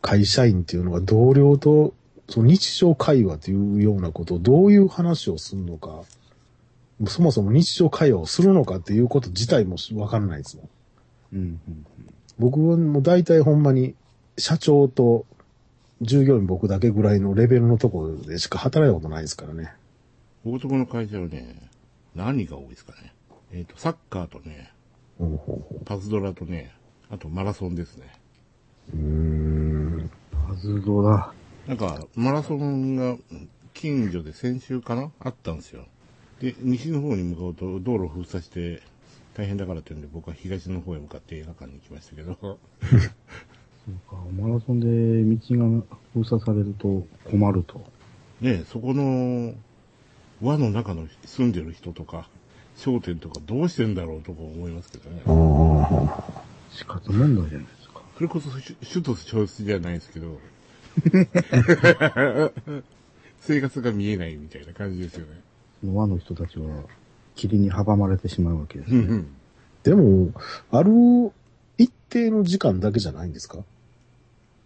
[0.01, 1.93] 会社員っていうのが同僚と、
[2.27, 6.03] その日常会話というようなことをどういう話をするのか、
[7.07, 10.69] そもそも日常会話をするのかっていうこと自体もわかんないですもん。
[11.33, 11.85] うん、うん、
[12.37, 13.95] 僕はもう大体ほんまに
[14.37, 15.25] 社長と
[16.01, 19.73] 従業員僕だけぐらいのレベルのところでしか働いたことないですからね。
[20.43, 21.69] 僕とこの会社はね、
[22.15, 23.13] 何が多いですかね。
[23.51, 24.71] えっ、と、サッカーとね、
[25.17, 26.73] ほうほうほパズドラとね、
[27.09, 28.13] あとマラソンですね。
[28.93, 30.11] ううーん。
[30.47, 31.33] パズドラ。
[31.67, 33.17] なんか、マラソンが
[33.73, 35.85] 近所で先週かなあったんですよ。
[36.41, 38.81] で、西の方に向かうと道路を封鎖して
[39.35, 42.57] 大変だからっていうんで僕は東の方へ向かって映画館に行きましたけど、そそう
[44.09, 47.79] か、マラソンで道が封鎖されると困ると。
[48.41, 49.53] ねえそこの
[50.41, 52.29] 輪の中の住んでる人とか、
[52.77, 55.21] 商店とかどうしてんだろうとか思いますけどね。
[55.25, 55.31] あ
[56.25, 56.43] あ。
[56.71, 58.01] 死活問題じゃないですか。
[58.15, 60.39] それこそ首首都消失じゃないですけど、
[63.41, 65.41] 生活が見えないみたいな感じですよね。
[65.81, 66.83] その輪の人たちは
[67.35, 68.99] 霧に阻まれてしまうわけですね。
[68.99, 69.27] うんうん。
[69.83, 70.31] でも、
[70.71, 71.31] ある
[71.77, 73.59] 一定の時間だけじゃないんですか？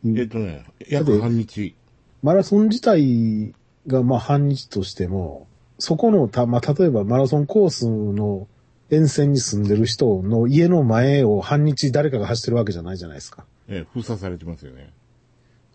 [0.05, 1.75] えっとね、約半日。
[2.21, 3.53] マラソン自体
[3.85, 5.47] がまあ半日としても、
[5.77, 8.47] そこのた、まあ例えばマラソンコースの
[8.89, 13.45] 沿線に住んでる人の家の前を半日誰かが走ってるわけじゃないじゃないですか。
[13.67, 14.91] ええ封鎖されてますよね。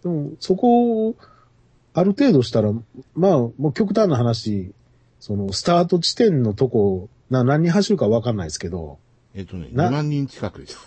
[0.02, 1.16] でも、そこを、
[1.94, 2.72] ある程度したら、
[3.14, 4.72] まあ、もう極端な話、
[5.20, 8.98] その、スタート地点のとこ、な、何人走るかわかんないですけど、
[9.34, 10.78] えっとね、な2万人近くです。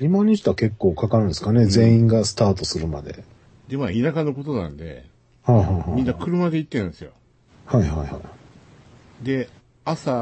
[0.00, 3.24] 今にしては結構かかるんですかね、全員がスタートするまで。
[3.68, 5.06] で、まあ、田舎のことなんで、
[5.42, 7.12] はあ、はあはあみんな車で行ってるんですよ。
[7.66, 8.20] はいはいは
[9.22, 9.24] い。
[9.24, 9.48] で、
[9.84, 10.12] 朝、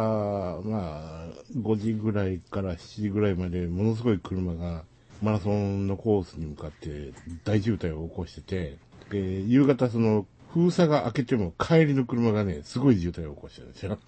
[0.64, 4.84] まあ、5時ぐらいから7時ぐらいまで、ものすごい車が、
[5.22, 7.12] マラソンのコースに向かって
[7.44, 8.78] 大渋滞を起こしてて、
[9.10, 13.98] で、夕方その、封鎖が開けても帰りの車がね、すごい渋滞を起こしてるんですよ。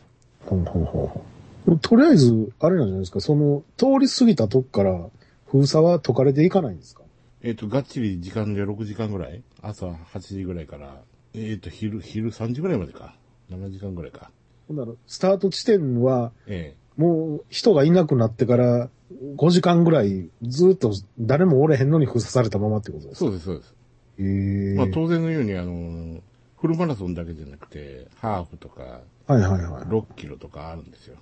[0.46, 1.24] ほうほうほ
[1.66, 5.07] うとりあえず、あれなんじゃないですか、その、通り過ぎたとこから、
[5.46, 7.03] 封鎖は解かれていかないんですか？
[7.42, 9.42] えっ、と、がっちり時間で6時間ぐらい？
[9.62, 11.03] 朝8時ぐらいから、
[11.35, 13.14] えっ、と、昼、昼3時ぐらいまでか。
[13.50, 14.31] 7時間ぐらいか。
[14.68, 18.88] ほんなら、スタート地点は、えもう人がいなくなってから、
[19.37, 23.26] 5時間ぐらい、ずっと誰もおれへんのに封鎖されたままってことえですか？
[23.26, 23.74] そうです、そうです。
[24.18, 26.20] へえまあ当然のように、あの、
[26.61, 29.83] フルマラソンだけじゃなくて、ハーフとか、はいはいはい。
[29.85, 31.16] 6キロとかあるんですよ。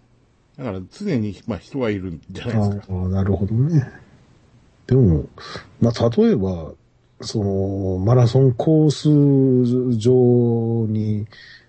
[0.56, 2.94] だから常に、まあ人はいるんじゃないですか。
[2.94, 3.88] ああ、なるほどね。
[4.86, 5.26] でも、
[5.80, 6.72] まあ、例えば、
[7.20, 11.26] その、マラソンコース上に、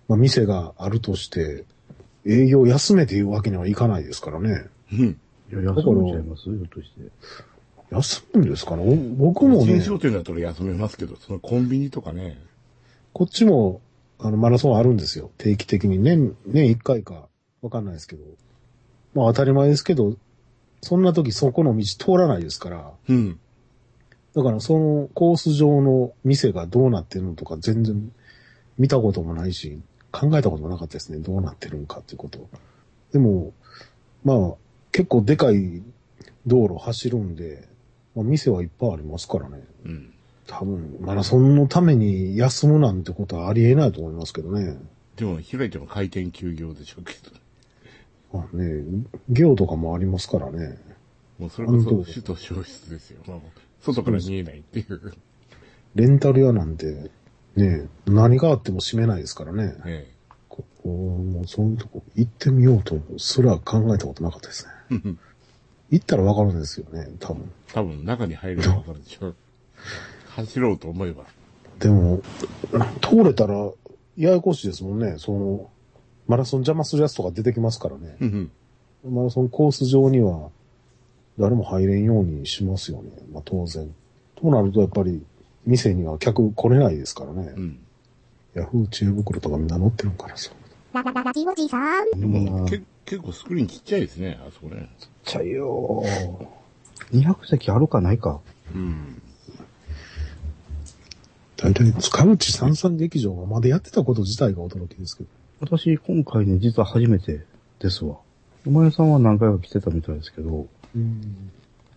[0.08, 1.66] まあ、店があるとして、
[2.26, 4.66] 営業休めていうわけにはいかないですからね。
[4.94, 5.18] うん。
[5.52, 6.44] いや、休んじゃいます？
[6.44, 7.12] ひょっとして。
[7.92, 8.96] 休むんですかねお
[9.32, 12.38] 僕もね新、商店だったら休めますけど、そのコンビニとかね、
[13.14, 13.82] こっちも、
[14.20, 15.32] あの、マラソンあるんですよ。
[15.38, 15.98] 定期的に。
[15.98, 17.28] 年、年1回か、
[17.62, 18.24] わかんないですけど。
[19.14, 20.16] まあ当たり前ですけど、
[20.82, 23.40] そんな時そこの道通らないですから、うん。
[24.36, 28.12] だからそのコース上の店がどうなってるのとか全然
[28.78, 31.20] 見たこともないし、考えたこともなかったですね。
[31.20, 32.48] どうなってるんかっていうこと。
[33.12, 33.54] でも、
[34.24, 34.54] まあ、
[34.92, 35.82] 結構でかい
[36.46, 37.68] 道路走るんで、
[38.16, 39.64] まあ、店はいっぱいありますからね。
[39.86, 40.14] うん。
[40.50, 44.78] 多分、マラソンのために休むなんてことはありえないと思いますけどね。
[45.16, 47.14] でも開いても開店休業でしょうけ
[48.32, 48.40] ど。
[48.40, 48.84] まあね、
[49.30, 50.80] 行とかもありますからね。
[51.38, 53.22] もうそれこそ首都消失ですよ。
[53.28, 53.38] まあ、
[53.80, 55.14] 外から見えないっていう。
[55.94, 57.12] レンタル屋なんて、
[57.56, 59.76] ね、何があっても閉めないですからね。
[59.86, 60.12] え
[60.48, 64.72] ここ、もうそういうとこ行ってみようとすら考えたことなかったですね。
[65.06, 65.16] え。
[65.92, 67.52] 行ったらわかるんですよね、多分。
[67.72, 69.36] 多分中に入ればわかるでしょう。
[70.46, 71.24] 走ろうと思えば。
[71.80, 72.22] でも、
[73.02, 73.56] 通れたら、
[74.18, 75.16] ややこしいですもんね。
[75.18, 75.70] その、
[76.28, 78.18] マラソン邪魔するやつとか出てきますからね。
[78.20, 78.52] うん
[79.04, 79.16] うん。
[79.16, 80.50] マラソンコース上には、
[81.40, 83.12] 誰も入れんようにしますよね。
[83.32, 83.94] まあ当然。
[84.36, 85.24] となるとやっぱり、
[85.66, 87.54] 店には客来れないですからね。
[87.56, 87.80] うん。
[88.56, 90.52] ヤフー知恵袋とかみんな載ってるんからさ。
[90.92, 92.06] ララララジオジさん。
[92.12, 94.90] でうんも、け結構スクリーンちっちゃいですね、あそこね。
[95.24, 97.22] ちゃいよー。
[97.22, 98.40] 200席あるかないか。
[98.76, 99.22] うん。
[101.62, 105.30] 大体、塚内三三劇場がまだやってたこと自体が驚きですけど。
[105.60, 107.46] 私、今回ね、実は初めて
[107.80, 108.18] ですわ。
[108.66, 111.52] お前さんは何回か来てたみたいですけど、うん。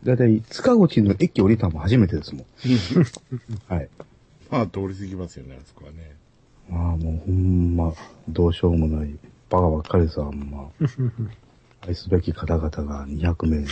[0.04, 2.44] だいたい塚口の駅降りたのも初めてですもん。
[3.68, 3.88] はい。
[4.50, 6.16] まあ、通り過ぎますよね、あそこはね。
[6.68, 7.94] まあもうほんま、
[8.28, 9.16] どうしようもない、
[9.48, 10.68] バカばっかりさ、ほんま。
[11.86, 13.64] 愛すべき方々が200名。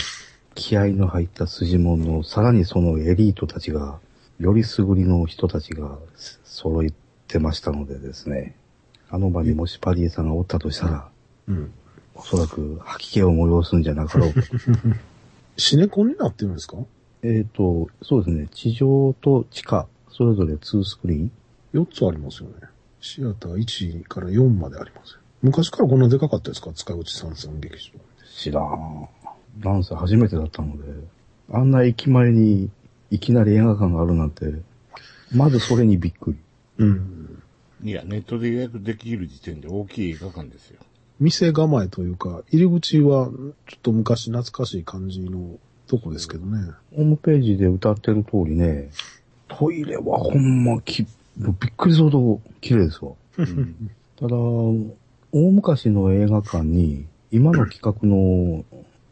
[0.54, 3.98] 気合の入った筋物の、さらにそのエリートたちが、
[4.40, 5.98] よりすぐりの人たちが
[6.44, 6.90] 揃っ
[7.28, 8.56] てましたのでですね。
[9.10, 11.08] あの場にもしパリエさんがおったとしたら、
[11.46, 11.72] うん。
[12.14, 14.40] おそらく吐き気を催すんじゃなかろうか。
[15.56, 16.76] シネコンになってるんですか？
[17.22, 18.48] えっと、そうですね。
[18.50, 21.32] 地上と地下、それぞれ2スクリーン
[21.74, 22.54] ?4 つありますよね。
[23.00, 25.20] シアター1から4までありますよ。
[25.42, 26.72] 昔からこんなでかかったですか？
[26.72, 28.00] 塚口三三劇場。
[28.38, 29.08] 知らん。
[29.58, 30.84] なんせ初めてだったので、
[31.52, 32.70] あんな駅前に
[33.10, 34.46] いきなり映画館があるなんて、
[35.34, 36.38] まずそれにびっくり。
[36.78, 37.42] うん。
[37.82, 40.80] いや、ネットで予約できる時点で大きい映画館ですよ。
[41.18, 43.28] 店構えというか、入り口は
[43.66, 46.72] ちょっと昔懐かしい感じのとこですけどね。
[46.94, 48.90] ホームページで歌ってる通りね、
[49.48, 51.04] トイレはほんまき、
[51.36, 53.12] びっくりするほど綺麗ですわ。
[53.38, 58.64] うんただ、大昔の映画館に、今の企画の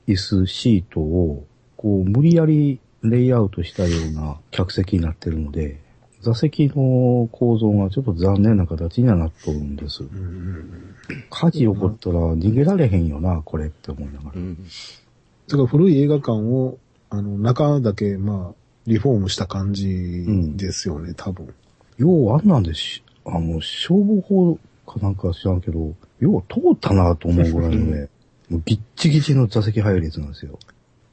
[0.06, 1.46] 椅子、シートを、
[1.78, 5.80] こう、無理やりレイアウトしたような客席になってるので、
[6.20, 10.02] 座席の構造がちょっと残念な形にはなっとるんです。
[10.02, 10.94] うんうん
[11.30, 14.32] 火事起こったら逃げられへんよな、これって思いながら。
[14.34, 14.56] うん。
[14.56, 18.54] だから古い映画館を、あの、中だけ、まあ、
[18.86, 20.24] リフォームした感じ
[20.56, 21.54] ですよね、多分。
[21.96, 28.08] ようあんなんでし、あの、消防法かなんか知らんけど、よう通ったなと思うぐらいのね、
[28.50, 30.58] もうギッチギチの座席配列なんですよ。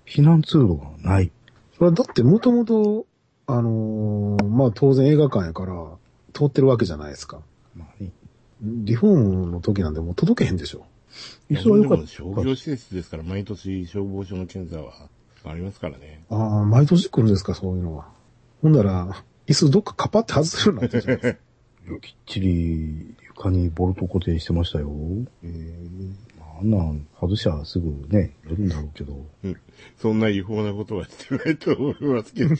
[0.06, 1.32] 避難通路がない。
[1.76, 3.06] それはだってもともと、
[3.48, 5.74] あのーまあ当然映画館やから、
[6.34, 7.42] 通ってるわけじゃないですか。
[7.76, 8.12] まあね。
[8.62, 10.86] リフォームの時なんでもう届けへんでしょ。
[11.50, 15.10] 椅子は良かっでも商業施設ですから、毎年消防署の検査は
[15.44, 16.24] ありますからね。
[16.30, 18.08] ああ、毎年来るんですか、そういうのは。
[18.62, 21.40] ほんなら、椅子どっかカパって外せるようになってるじゃないですか。
[21.40, 21.92] た。
[21.92, 24.90] いやきっちり床にボルト固定してましたよ。
[25.44, 26.25] えま
[26.56, 29.26] あ、あんなん外しゃすぐね、やるんだろうけど。
[29.98, 32.56] そんな違法なことはしてないと思いますけど。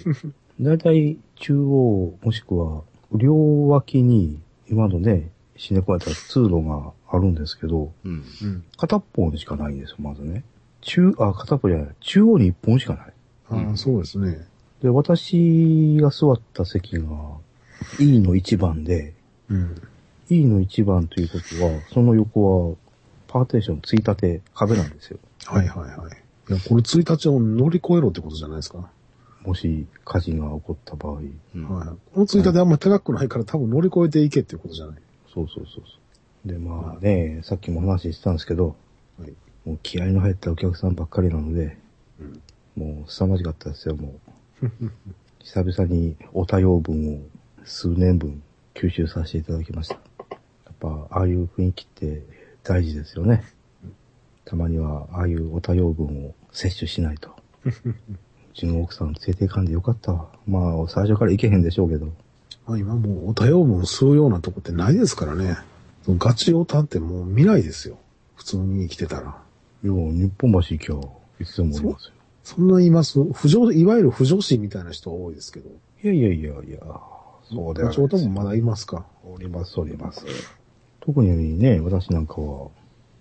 [0.62, 8.22] だいたい中央、もしくは両脇に今のね、シネコやったら通路があるんですけど、うん。
[8.22, 8.64] ーうん。
[8.78, 10.44] 片っぽにしかないんですよ、まずね。
[10.82, 11.88] 中、あ、片っぽじゃない。
[12.00, 13.14] 中央に一本しかない。
[13.50, 14.48] ああ、そうですね。
[14.82, 17.06] で、私が座った席が
[18.00, 19.14] E の1番で、
[19.50, 19.82] うん。
[20.30, 22.76] E の1番ということは、その横は
[23.36, 25.20] パーテーションついたて壁なんですよ。
[25.44, 26.52] はいはいはい。
[26.52, 28.90] いや、これ1日を乗り越えろってことじゃないですか。
[29.42, 31.20] もし火事が起こった場合。
[31.54, 31.88] うんはい。
[31.88, 34.96] この1日あんまり高くないから多分乗り越えていけっていうことじゃない。
[35.34, 35.98] そうそうそうそ
[36.46, 36.48] う。
[36.50, 38.78] で、まあね、さっきも話してたんですけど、
[39.20, 39.34] はい。
[39.66, 41.78] もう気合の入ったお客さんばっかりなので、
[42.22, 42.42] うん
[42.78, 44.14] もう凄まじかったですよ、も
[44.64, 44.72] う。
[45.44, 47.20] 久々にお多用分を
[47.66, 48.42] 数年分
[48.76, 49.96] 吸収させていただきました。
[49.96, 50.02] や
[50.72, 52.24] っぱ、ああいう雰囲気って
[52.66, 53.44] 大事ですよね。
[54.44, 57.36] たまには、ああいうお多用分を摂取しないと。
[57.66, 57.72] う
[58.54, 60.30] ちの奥さん連れて行かんでよかったわ。
[60.48, 62.08] まあ、最初から行けへんでしょうけど。
[62.68, 65.58] まあ今もうお多様分吸うようなとこってないですからね。
[66.08, 67.98] ガチオタってもう未来ですよ。
[68.36, 69.42] 普通に生きてたら。
[69.84, 72.14] よう、日本橋行きゃ、いつでもおりますよ。
[72.44, 73.24] そんないます？
[73.34, 75.70] 不女、いわゆる不女子みたいな人が多いですけど。
[76.04, 76.80] いやいやいやいや、
[77.44, 79.06] そうではガチオタもまだいますか？
[79.24, 80.26] おります、おります。
[81.06, 82.70] 特にね、私なんかは、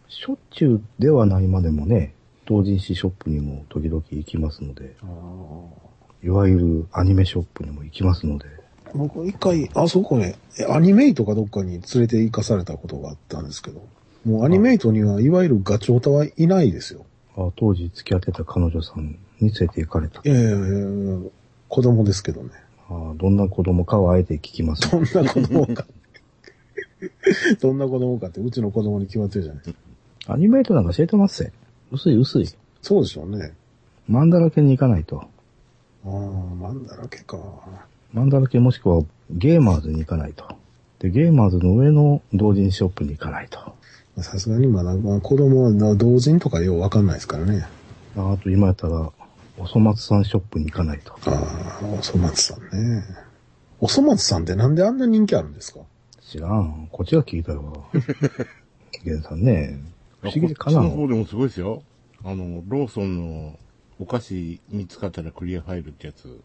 [0.08, 2.14] しょっちゅうではないまでもね、
[2.46, 4.96] 同人誌ショップにも時々行きますので、
[6.22, 8.46] いわゆるアニメショップにも行きますので、
[8.94, 13.86] 僕一回、あそこね、えアニメイトかどっかに連れて行かされたことがあったんですけど、
[14.24, 17.04] もうアニメイトにはいわゆるガチオタはいないですよ。
[17.36, 20.20] あ当時付き合ってた彼女さんに連れて行かれた。
[20.24, 21.18] いやいやいや
[21.68, 22.50] 子供ですけどね。
[22.88, 24.90] あどんな子供かはあえて聞きます。
[24.90, 25.84] どんな子供か。
[27.60, 29.64] どんな子供かってうちの子供に決まってるじゃない。
[30.26, 31.52] アニメートなんか教えてますせ。
[31.92, 32.48] 薄い薄い。
[32.82, 33.52] そうでしょうね。
[34.08, 35.24] マンダラケに行かないと。
[36.04, 37.38] ああ、マンだらけか。
[38.12, 40.44] マンダラケもしくはゲーマーズに行かないと。
[40.98, 43.58] で、ゲーマーズの上の同人ショップに行かないと。
[44.22, 47.66] さすがにまだ、まあ、子供は同人とかようわかんないですからね。
[48.16, 49.10] あと今やったら、
[49.58, 51.12] おそ松さんショップに行かないと。
[51.26, 53.02] ああ、おそ松さんね。
[53.80, 55.80] おそ松さんってなんであんな人気あるんですか？
[56.34, 56.88] 知らん。
[56.90, 57.86] こっちが聞いたよ。
[59.04, 59.78] ゲンさんね。
[60.20, 61.84] 不思議でかなこっちの方でもすごいですよ。
[62.24, 63.58] あの、ローソンの
[64.00, 66.40] お菓子見つかったらクリアファイルってやつ、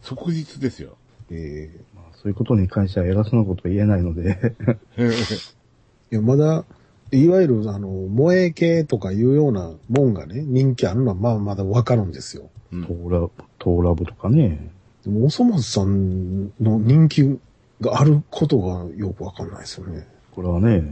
[0.00, 0.96] 即日ですよ。
[1.30, 4.54] ええまあそういうことに関しては偉そうなこと言えないので、
[6.10, 6.64] いや、まだ、
[7.12, 12.48] いわゆる、あの、萌え系とかいうようなもんがね、人気あるのは、まあ、まだわかるんですよ。
[12.72, 13.28] うんトーラ、
[13.58, 14.70] トーラブとかね。
[15.04, 17.38] でも、おそ松さんの人気
[17.80, 20.06] があることがよくわかんないですよね。
[20.32, 20.82] これはね、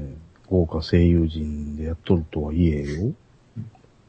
[0.49, 3.13] 豪華声優陣でやっとるとはいえよ。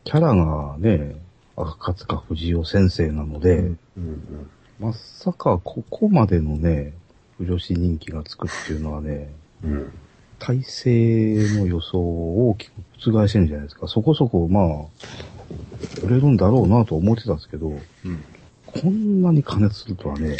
[0.03, 1.15] キャラがね、
[1.55, 3.59] 赤塚不二夫先生なので、
[3.97, 6.93] うん、まさかここまでのね、
[7.37, 9.31] 不女子人気がつくっていうのはね、
[9.63, 9.93] うん、うん。
[10.39, 12.73] 体制の予想を大きく
[13.11, 13.87] 覆してるんじゃないですか。
[13.87, 17.73] そこそこ、まあ、売れるんだろうなと思ってたんですけど、う
[18.09, 18.23] ん。
[18.65, 20.35] こんなに加熱するとはね、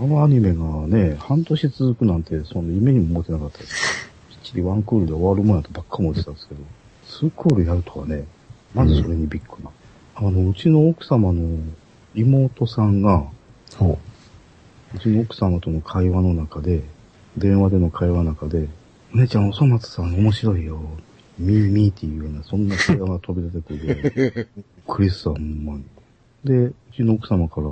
[0.00, 4.10] あのアニメがね、半年続くなんて、その夢にも思ってなかったです。
[4.30, 6.60] きっちりワンクールで終わるもんやとばっか思ってたんですけど、
[7.06, 8.24] ツークールやるとはね、
[8.72, 9.68] まずそれにびっくり。
[10.14, 11.58] あの、うちの奥様の
[12.14, 13.26] 妹さんが、
[13.76, 13.98] ほ
[14.94, 16.82] うちの奥様との会話の中で、
[17.36, 18.68] 電話での会話の中で、
[19.12, 20.80] お姉ちゃん、おそ松さん面白いよ。
[21.38, 24.48] ミーミーっていうような、そんな会話が飛び出てくる。
[24.88, 25.84] クリスさん、ほんまに。
[26.42, 27.68] で、うちの奥様から、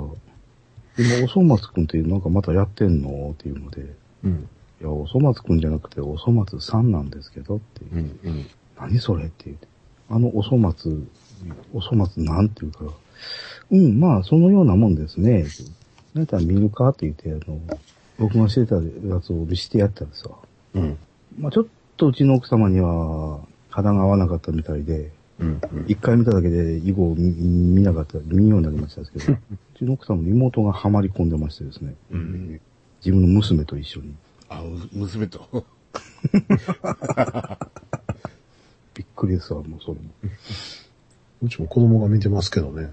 [0.99, 3.85] 今、おそ松くんってなんかまたやってんのっていうので、
[4.23, 4.49] うん。
[4.81, 7.93] いや、おそ松くんじゃなくて、おそ松さんなんですけどっていう。
[7.93, 8.19] うん。
[8.23, 8.45] うん。
[8.77, 9.67] 何それって言って。
[10.09, 11.07] あのおそ松、
[11.73, 12.91] おそ松なんて言うから、
[13.71, 15.45] うん、まあ、そのようなもんですね。
[16.13, 17.59] なんたら見るかって言って、あの、
[18.17, 18.81] 僕がしてたや
[19.21, 20.35] つを見してやったんですわ。
[20.73, 20.97] うん。
[21.39, 25.61] まあ、ちょっとうちの奥様には、肌が合わなかったみたいで、うん。
[25.87, 29.37] 一回見ただけで以後見見なかった、見んようになりましたけど、 う
[29.77, 32.61] ちの奥様の妹がハマり込んでましてですね、うん。
[33.03, 34.13] 自分の娘と一緒に。
[34.49, 35.47] あ、う娘と。
[38.93, 39.99] びっくりですわ、もうそれも。
[41.41, 42.91] うちも子供が見てますけどね。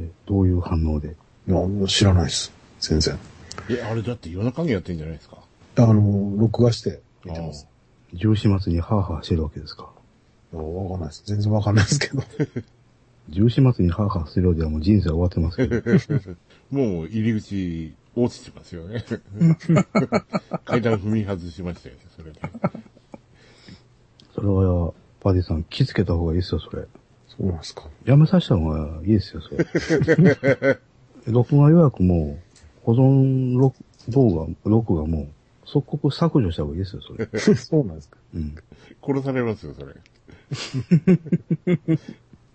[0.00, 1.16] えどういう反応で？
[1.48, 1.58] いや、
[1.88, 2.52] 知らないです。
[2.80, 3.18] 全然。
[3.68, 5.38] え、あれだって夜中にやってんじゃないですか？
[5.76, 7.66] あの、録画して見てます。
[8.14, 9.90] 重始末にハーハーしてるわけですか？
[10.52, 11.22] わかんないです。
[11.26, 12.22] 全然わかんないですけど。
[13.28, 15.82] 重始末にハーハーするようではもう人生終わってますけど。
[16.70, 19.04] もう入り口落ちてますよね。
[20.64, 22.40] 階段踏み外しましたよね、それで。
[24.34, 26.86] それは、パディさん気づけた方がいいですよ、それ。
[27.26, 27.88] そうなんですか。
[28.04, 30.78] やめさせた方がいいですよ、それ。
[31.26, 32.38] 録画予約も、
[32.82, 33.76] 保存録
[34.08, 35.28] 動画、録画も、
[35.64, 37.54] 即刻削除した方がいいですよ、それ。
[37.56, 38.16] そうなんですか。
[38.34, 38.54] うん。
[39.02, 39.94] 殺されますよ、それ。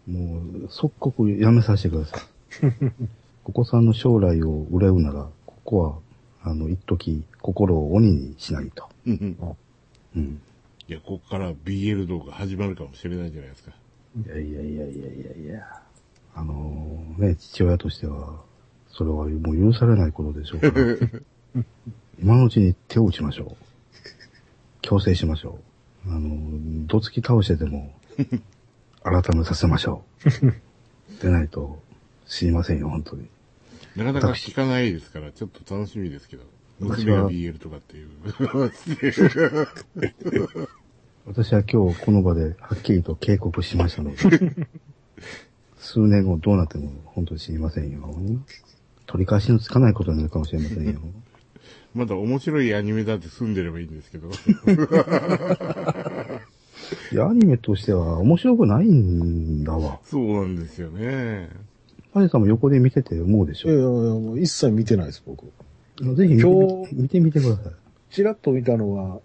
[0.08, 2.22] もう、即刻やめさせてください。
[3.46, 6.00] お子さんの将来を憂うなら、ここは、
[6.44, 8.88] あの、一時、心を鬼にしないと。
[9.06, 9.58] うん
[10.16, 10.42] うん。
[10.88, 13.72] いや、ここから BL 動画始まるかもしれないじゃないですか。
[14.26, 15.82] いやいやいやいやいやいや。
[16.36, 18.42] あのね、父親としては、
[18.90, 21.64] それはもう許されないことでしょうから、
[22.22, 23.66] 今のうちに手を打ちましょう。
[24.82, 25.73] 強制しましょう。
[26.08, 27.94] あの、どつき倒してでも、
[29.04, 30.30] 改めさせましょう。
[31.22, 31.82] でないと、
[32.28, 33.28] 知りませんよ、本当に。
[33.96, 36.44] なかなか聞かないですから、ちょっと楽しみですけど。
[36.80, 38.10] 娘が BL とかっていう。
[41.26, 44.18] 私は今日この場ではっきりと警告しましたので、
[45.78, 48.14] 数年後どうなっても本当に知りませんよ。
[49.06, 51.00] 取り返しのつかないことになるかもしれませんよ。
[51.94, 54.30] まだ面白いアニメだって住んでればいいんですけど。
[57.12, 60.00] いや、アニメとしては面白くないんだわ。
[60.04, 61.50] そうなんですよね。
[62.14, 64.06] パネさんも横で見てて思うでしいやいやいょ。
[64.06, 65.46] や、もう一切見てないです、僕。
[66.16, 67.74] ぜひ見て今日見てみてください。
[68.12, 69.20] ちらっと見たのは、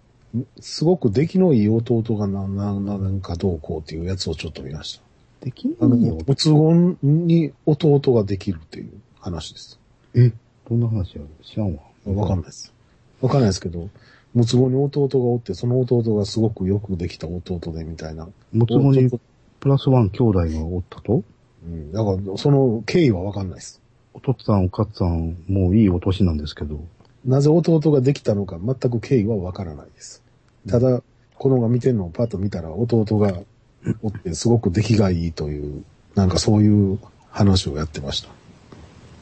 [0.59, 5.03] すごく出来のいい弟がな、な、ななんかどうこうっていうやつをちょっと見ました。
[5.45, 6.17] できあの、ないよ。
[6.25, 9.79] 没言に弟ができるっていう話です。
[10.15, 10.31] え、
[10.69, 11.81] どんな話やろ知らんわ。
[12.05, 12.73] わかんないです。
[13.21, 13.89] わかんないですけど、
[14.35, 18.27] 六つ子に弟がおって、その弟がすごくよくできた弟でみたいな。
[18.53, 19.09] もつごに
[19.59, 21.23] プラスワン兄弟がおったと？
[21.65, 21.91] うん。
[21.91, 23.81] だから、その経緯はわかんないです。
[24.13, 26.79] お父っつぁんおかっつぁん、もういいお年なんですけど、
[27.25, 30.23] なぜ弟ができたのか全く経緯はわからないです。
[30.67, 31.01] ただ、
[31.35, 33.33] 子供が見てるのをパッと見たら弟が
[34.01, 35.83] おってすごく出来がいいという、
[36.15, 38.29] なんかそういう話をやってました。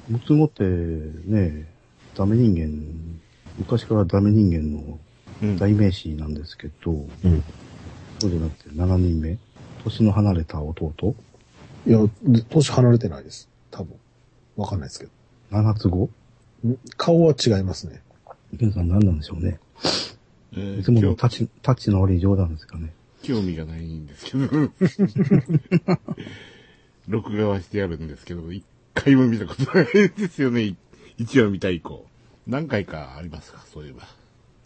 [0.10, 1.68] もつごってね、
[2.18, 3.22] ダメ人間、
[3.60, 5.00] 昔からダメ人間の
[5.40, 5.58] うん。
[5.58, 7.44] 代名詞なんですけど、うん。
[8.20, 9.38] そうじゃなくて7人目
[9.84, 11.16] 年の離れた弟？
[11.86, 12.00] いや、
[12.50, 13.48] 年離れてないです。
[13.70, 13.96] 多分。
[14.56, 15.12] わかんないですけど。
[15.52, 16.10] 七つ子？
[16.66, 16.80] ん？
[16.98, 18.02] 顔は違いますね。
[18.60, 19.60] 皆さん何なんでしょうね。
[20.54, 22.92] えーいつもの興タッチ、タッチの悪い冗談ですかね。
[23.22, 24.48] 興味がないんですけど。
[27.08, 28.64] 録画はしてあるんですけど、一
[28.96, 30.76] 回も見たことないですよね。
[31.18, 32.06] 一話見た以降。
[32.46, 34.04] 何回かありますか、そういえば。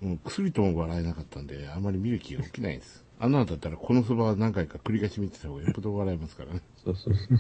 [0.06, 3.06] もう薬とも笑えなかったんで、あまり見る気が起きないんです。
[3.20, 6.62] あんなのだったらこのそばは何回か繰り返し見てた方がよっぽど笑えますからね。
[6.84, 7.38] そうそうそう。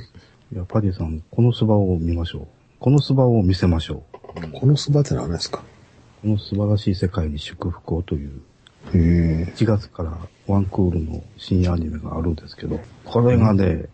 [0.53, 2.47] いや、パディさん、このスバを見ましょう。
[2.79, 4.17] このスバを見せましょう。
[4.51, 5.63] このスバって何ですか？
[6.21, 8.41] この素晴らしい世界に祝福をという、
[8.93, 9.53] へえ。
[9.55, 13.85] 1月からワンクールの深夜アニメがあるんですけど、これがね、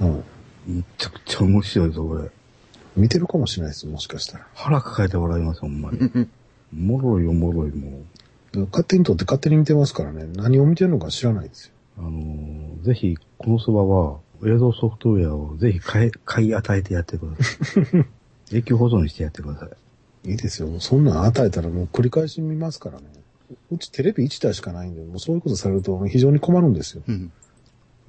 [0.00, 0.24] うん。
[0.66, 2.28] めちゃくちゃ面白いぞ、これ。
[2.96, 4.46] 見てるかもしれないです、もしかしたら。
[4.54, 5.98] 腹抱えて笑います、ほんまに。
[6.72, 8.00] おもろいおもろい、も
[8.54, 8.58] う。
[8.70, 10.26] 勝手に撮って勝手に見てますからね。
[10.34, 11.72] 何を見てるのか知らないですよ。
[11.98, 18.06] あのーぜひ、このそばは、映像ソフトウェアをぜひ買い、買い与えてやってください。
[18.56, 20.30] 永久保存してやってください。
[20.30, 20.80] いいですよ。
[20.80, 23.06] そんなん与えたらもう繰り返し見ますからね。
[23.70, 27.02] うちテレビ1台しかないんで、もうそういうことされると非常に困るんですよ。
[27.06, 27.32] うん。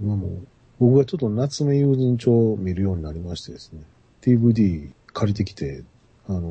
[0.01, 0.47] 今もう、
[0.79, 3.81] 僕がちょっと夏目友人帳を見るようになりましてですね。
[4.21, 5.83] DVD 借りてきて、
[6.27, 6.41] あの、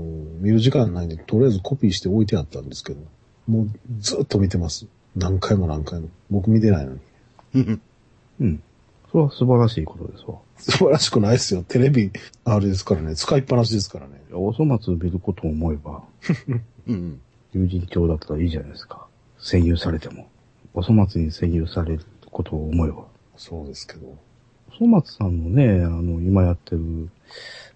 [0.40, 3.00] 見る時間ないんで、とりあえずコピーして置いてあったんですけど、
[3.46, 4.86] もうずっと見てます。
[5.14, 6.08] 何回も何回も。
[6.30, 7.00] 僕見てないのに。
[8.40, 8.62] うん。
[9.10, 10.38] それは素晴らしいことですわ。
[10.58, 11.62] 素晴らしくないですよ。
[11.62, 12.10] テレビ、
[12.44, 14.20] あれですからね、使いっぱなしですからね。
[14.32, 16.02] お粗末見ることを思えば、
[16.86, 17.20] うん。
[17.52, 19.06] 友人帳だったらいいじゃないですか。
[19.38, 20.28] 占有されても。
[20.74, 23.04] お粗末に占有されることを思えば。
[23.36, 24.18] そうですけど。
[24.80, 27.08] お粗末さんのね、あの、今やってる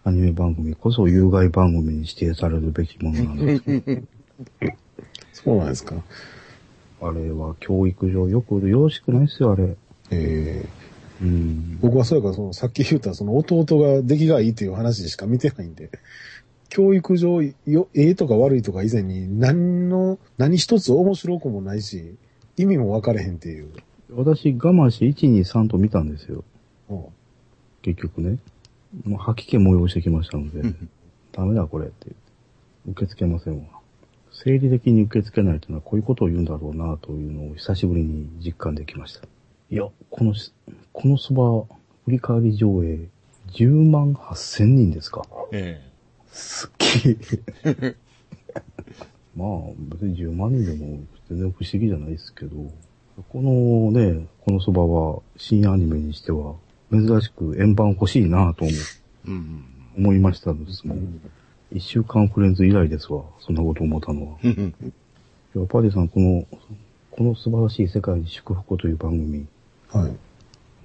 [0.04, 4.02] アニメ番組こそ有害番組に指定されるべきものなんですけど、
[5.32, 5.96] そうなんですか。
[7.02, 9.76] あれは教育上よくよろしくないですよ、あれ。
[10.10, 10.68] ええ
[11.22, 11.78] うん。
[11.80, 15.90] 僕はそうやから、その、さっき言った、その弟が出来がいいという話しか見てないんで、
[16.68, 22.16] 教育上、よ、ええとか悪いとか以前に、何の、何一つ面白くもないし、
[22.56, 23.70] 意味も分かれへんっていう。
[24.12, 26.44] 私我慢して1、2、3と見たんですよ。
[26.90, 27.04] うん
[27.82, 28.38] 結局ね。
[29.04, 30.88] もう吐き気催してきましたので、うん
[31.32, 32.30] ダメだこれって言って。
[32.90, 33.64] 受け付けませんわ。
[34.32, 39.26] 生理的に受け付けないというのはこういうことを言うんだろうなというのを久しぶりに実感できました。
[39.70, 40.52] いや、このし、
[40.92, 43.08] このそば、振り返り上映、
[43.52, 45.22] 10万8000人ですか。
[45.52, 45.80] え
[46.32, 46.70] すっ
[47.04, 47.16] げ
[47.70, 47.96] え。
[49.36, 52.56] まあ、別に10万人でも全然不思議じゃないですけど、
[53.28, 56.56] このね、このそばは新アニメにしては
[56.90, 58.76] 珍しく円盤欲しいなと思う
[59.26, 59.64] えうん。
[59.98, 61.20] 思いましたんですもん。
[61.72, 63.22] 一週間フレンズ以来ですわ。
[63.40, 64.38] そんなこと思ったのは。
[64.42, 64.74] うん。
[65.54, 66.46] いやパーティさん、この、
[67.10, 69.46] この素晴らしい世界に祝福という番組、
[69.90, 70.16] はい。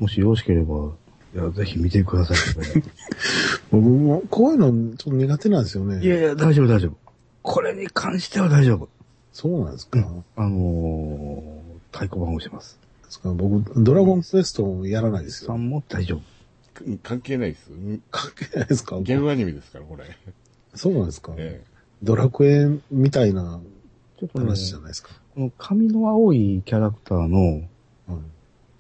[0.01, 0.91] もしよろしければ、
[1.34, 2.38] いや、ぜひ見てください。
[3.72, 6.03] 僕も、こういうのちょっと苦手なんですよね。
[6.03, 6.97] いやいや、大丈夫大丈夫。
[7.41, 8.89] これに関しては大丈夫。
[9.32, 9.99] そうなんですか？
[10.36, 11.53] あのー、
[11.91, 12.80] 太鼓判をします。
[13.06, 15.51] ですから僕、ドラゴンクエストもやらないですよ。
[15.51, 16.22] さんも大丈夫。
[17.03, 17.70] 関係ないです。
[18.12, 18.99] 関係ないですか？
[19.01, 20.03] ギャグアニメですから、これ。
[20.74, 21.64] そうなんですか、え
[22.03, 23.62] ドラクエみたいな
[24.34, 25.12] 話じゃないですか？
[25.34, 27.64] この髪の青いキャラクターの、はい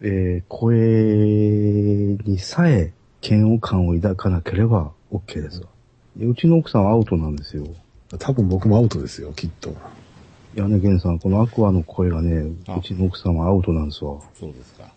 [0.01, 5.67] えー声にさえ嫌悪感を抱かなければ OK ですわ。
[6.17, 7.65] でうちの奥さんはアウトなんですよ。
[8.19, 9.73] 多分僕もアウトですよ、きっと。
[10.55, 14.21] いやね、ゲンさん、このアクアの声がね、あうちの奥さんはアウトなんですわ。
[14.39, 14.89] そうですか。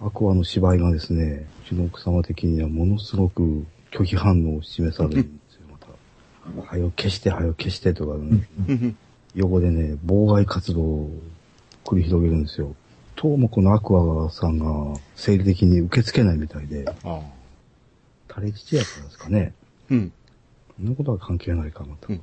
[0.00, 5.62] アクアの芝居がですね、うちの奥様的にはものすごく拒否反応を示されるんですよ、
[6.54, 6.70] また。
[6.70, 8.46] はよ消して、はよ消してとかね、
[9.34, 11.10] 横でね、妨害活動を
[11.84, 12.76] 繰り広げるんですよ。
[13.16, 17.20] どうもこのアクアさんが生理的に受け付けないみたいで、ああ。
[18.32, 19.52] 垂れ父やったんですかね。
[19.90, 20.12] うん。
[20.76, 22.06] そんなことは関係ないかもと。
[22.10, 22.20] うん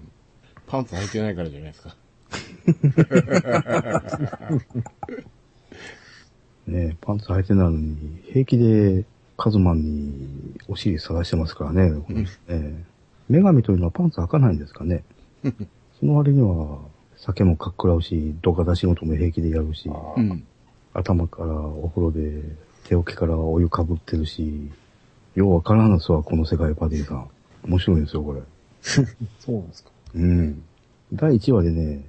[0.69, 1.95] パンツ履いてないからじゃないですか。
[6.67, 9.05] ねパンツ履いてないのに、平気で
[9.38, 11.91] カズマンにお尻探してますからね。
[11.91, 12.84] この人ね
[13.30, 15.03] 女神というのはパンツ履かないんですかね。
[15.99, 16.80] その割には、
[17.17, 20.43] 酒もかっくらうし、どか出し事も平気でやるし、うん。
[20.93, 22.41] 頭からお風呂で
[22.86, 24.71] 手桶からお湯かぶってるし、
[25.36, 27.27] ようわからんのすわ、この世界パディさん。
[27.65, 28.41] 面白いんですよ、これ。
[28.82, 29.03] そ
[29.51, 29.91] うなんですか。
[30.15, 30.63] うん。
[31.13, 32.05] 第1話でね、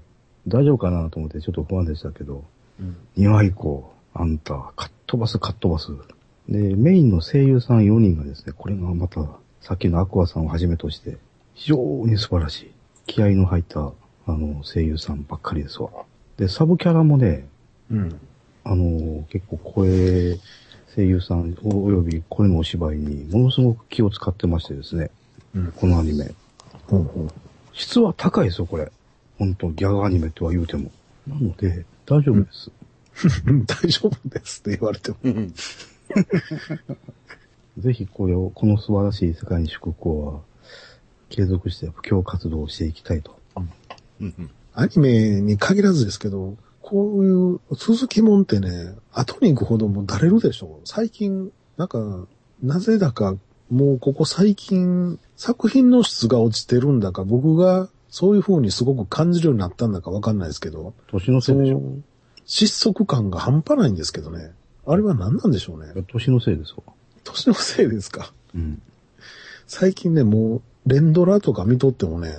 [0.49, 2.45] 大丈夫かなと思ってちょっと不安でしたけど、
[2.81, 2.97] うん。
[3.17, 5.93] 2話以降、あんた、かっ飛ばすかっ飛ばす。
[6.49, 9.21] で、メインの声優さん4人がですね、これがまた、
[9.61, 11.19] さっきのアクアさんをはじめとして、
[11.55, 11.77] 非常
[12.07, 12.71] に素晴らしい。
[13.07, 13.93] 気合の入った、あ
[14.27, 15.91] の、声優さんばっかりですわ。
[16.37, 17.47] で、サブキャラもね、
[17.91, 18.21] うん。
[18.65, 20.39] あの、結構声、
[20.95, 25.11] 声優さんおおよび声のお芝居にものすごく気を使ってましてですね、
[25.55, 25.73] うん。
[25.73, 26.33] このアニメ。
[26.89, 27.31] ほうほう。
[27.73, 28.91] 質は高いですよ、これ。
[29.41, 30.91] 本当ギャグアニメとは言うても。
[31.27, 32.71] なので、大丈夫です。
[33.67, 35.17] 大丈夫ですって言われても。
[35.23, 35.55] うん。
[37.79, 40.41] ぜひこれを、この素晴らしい世界に祝福は、
[41.31, 43.35] 継続して布教活動をしていきたいと。
[44.21, 44.51] うん。
[44.75, 50.81] アニメに限らずですけど、こういう続きもんってね、後に行くほどもうだれるでしょ。
[50.85, 52.27] 最近、なんか、
[52.63, 53.39] なぜだか、
[53.71, 61.81] もうここ最近、作品の質が落ちてるんだか、僕がそういう風にすごく感じるようになったんだかわかんないですけど、年のせいでしょ。
[62.45, 64.53] 失速感が半端ないんですけどね。
[64.87, 65.93] あれは何なんでしょうね。
[66.09, 66.93] 年のせいですわ。
[67.23, 68.33] 年のせいですか。
[68.55, 68.83] うん。
[69.67, 72.35] 最近ね、もう、連ドラとか見とってもね、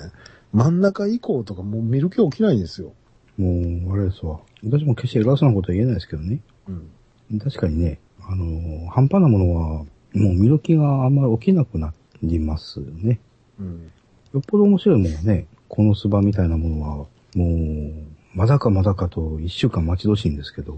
[0.52, 2.92] 真ん中以降とかもう見る気起きないんですよ。
[3.38, 4.40] もう、あれですわ。
[4.62, 6.40] 私も決して偉そうなことは言えないですけどね。
[6.68, 7.38] うん。
[7.38, 13.18] 確かにね、あのー半端なものは、もう見る気があんまり起きなくなりますね。
[13.58, 13.90] うん。
[14.34, 16.96] よっぽど面白いものはね、このスバみたいなものは、
[17.34, 17.92] もう、
[18.34, 20.76] まだかまだかと一週間待ち遠しいんですけど、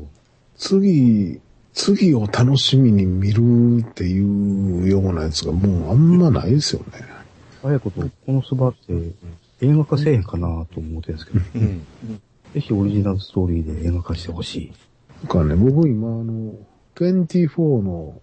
[0.56, 1.40] 次、
[1.72, 7.04] 次を楽しみに見るっていうようなやつがもうあんまないですよね。
[7.60, 8.92] 早いこと、このスバって
[9.62, 11.86] 映画化せえへんかなと思ってるんですけど、うん。
[12.54, 14.72] ぜひオリジナルストーリーで映画化してほしい。
[15.24, 16.52] だからね、僕今あの、
[16.94, 18.20] 24の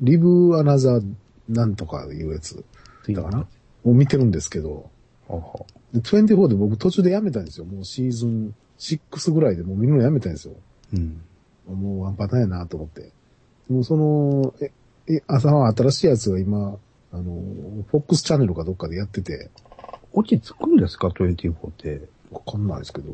[0.00, 1.14] リブアナザー
[1.48, 2.64] なんとかいうやつ
[3.02, 3.44] 次だかな。
[3.82, 4.88] を見てるんですけど、
[5.26, 7.66] ははで24で僕途中でやめたんですよ。
[7.66, 10.54] もうシーズン6ぐらいでもう見るのやめたんですよ。
[10.94, 11.22] うん。
[11.68, 13.00] もうワンパターンやなと思って。
[13.02, 13.10] で
[13.68, 14.72] もその、え、
[15.06, 16.76] え、朝は新しいやつが今、
[17.12, 17.22] あの、
[17.90, 19.50] フォックスチャンネルかどっかでやってて、
[20.12, 22.02] 落ち着くんですか ?24 って。
[22.30, 23.12] わかんないですけど、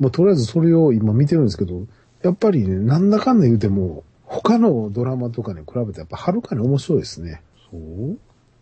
[0.00, 1.86] まあ、とりあえずそれを今見てるんですけど、
[2.22, 7.42] やっぱりね、なんだかんだ言うても、他のドラマとかに比べてやっぱはるかに面白いですね。
[7.70, 8.18] そう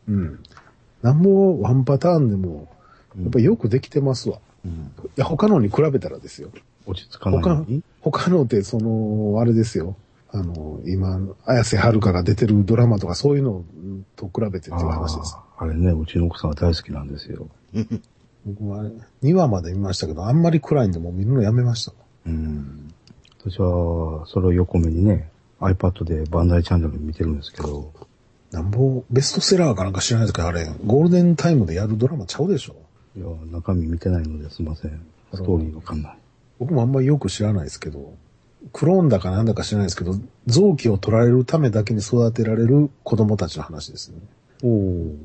[0.09, 0.43] うん。
[1.03, 2.69] なんもワンパターンでも、
[3.21, 4.39] やっぱよくできてますわ。
[4.65, 4.93] うん。
[5.05, 6.51] いや、他のに比べたらですよ。
[6.87, 7.83] 落ち着かないのに？
[8.01, 9.97] 他のって、その、あれですよ。
[10.31, 13.65] あの、今、綾瀬はるかが出てるドラマとかそういうの
[14.17, 15.37] と比べてっていう話です。
[15.57, 17.47] あれね、うちの奥さんは大好きなんですよ。
[18.45, 18.91] 僕はあれ、
[19.23, 21.93] 2話まで見ましたけど、あんまり暗いんでもう見るのやめました。
[22.27, 22.93] うん。
[23.41, 27.93] 私は、それを横目にね、iPad でバンダイチャンネル見てるんですけど、
[28.51, 32.77] なんぼ、ベストセラーかなんか知らないですけど、あれ、ゴールデンタイムでやるドラマちゃうでしょ。
[33.17, 35.01] いや、中身見てないのですいません。
[35.33, 36.19] ストーリーわかんない。
[36.59, 38.15] 僕もあんまりよく知らないですけど、
[38.73, 40.15] クローンだかなんだか知らないですけど、
[40.47, 44.19] 臓器を取られるためだけに育てられる子供たちの話ですね。
[44.62, 45.17] おお。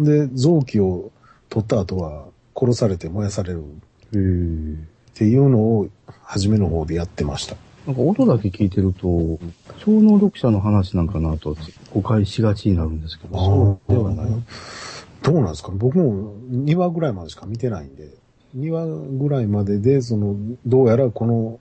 [0.00, 1.10] で、臓器を
[1.48, 3.66] 取った後は殺されて燃やされるっへ
[4.14, 4.76] え。
[5.14, 5.88] ていうのを
[6.22, 7.56] 初めの方でやってました。
[7.86, 9.38] なんか音だけ聞いてると、
[9.78, 11.56] 超能力者の話なんかなと
[11.94, 14.26] 誤解しがちになるんですけど、そうではない。
[15.22, 15.70] どうなんですか？
[15.72, 18.08] 僕も2話ぐらいまでしか見てないんで、
[18.56, 21.58] 2話ぐらいまでで、その、どうやらこの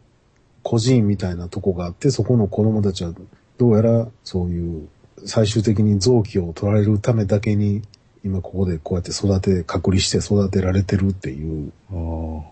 [0.64, 3.14] 孤児院みたいなとこがあって、そこの子供たちは、
[3.58, 4.88] どうやらそういう、
[5.26, 7.82] 最終的に臓器を取られるためだけに、
[8.24, 11.96] 今ここでこうやって育て、隔離して育てられてるっていう、ああ、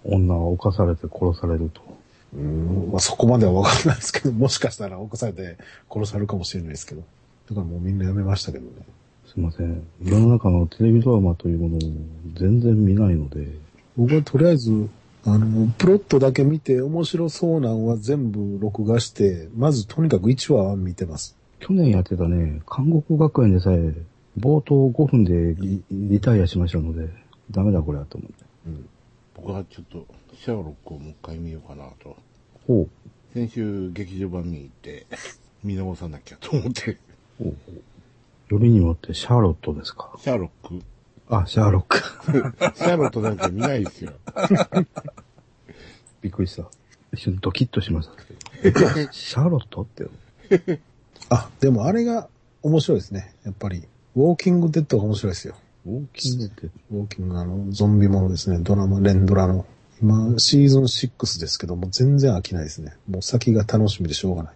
[0.06, 1.82] 女は犯されて殺されると。
[2.34, 5.58] うん、まあそこまではわかんないですけど、もしかしたら犯されて
[5.89, 7.01] 殺されるかもしれないですけど。
[7.49, 8.72] だからもうみんなやめましたけどね。
[9.36, 9.86] すいません。
[10.02, 11.80] 世の中のテレビドラマというものを
[12.36, 13.46] 全然見ないので、
[13.98, 14.90] 僕はとりあえず、
[15.26, 21.36] あの、プロットだけ見て面白そうなんは全部録画して、まずとにかく1話は見てます。
[21.60, 23.94] 去年やってたね、韓国学園でさえ、
[24.40, 27.10] 冒頭5分でリリタイアしましたので、
[27.52, 28.46] ダメだこれはと思って。
[28.68, 28.90] うん。
[29.36, 32.16] 僕はちょっと、シャーロックをもう一回見ようかなと。
[32.66, 32.90] ほう。
[33.34, 35.06] 先週劇場版見に行って、
[35.62, 36.98] 見直さなきゃと思って。
[37.38, 37.82] ほうほう。
[38.50, 40.12] よりにもってシャーロットですか？
[40.20, 40.82] シャーロック
[41.30, 41.98] あ、シャーロック。
[42.78, 44.14] シャーロットなんか見ないですよ。
[46.22, 46.64] びっくりした。
[47.14, 48.14] 一瞬ドキッとしました。
[49.12, 50.80] シャーロットって。
[51.30, 52.28] あ、でもあれが
[52.62, 53.34] 面白いですね。
[53.43, 53.84] やっぱり。
[54.16, 55.56] ウォーキングデッドが面白いですよ。
[55.86, 56.68] ウォーキングって。
[56.91, 58.60] ウォーキングのあの、ゾンビものですね。
[58.60, 59.66] ドラマ、連ドラの。
[60.02, 62.93] 今、シーズン6ですけども、全然飽きないですね。
[63.10, 64.54] もう先が楽しみでしょうがない。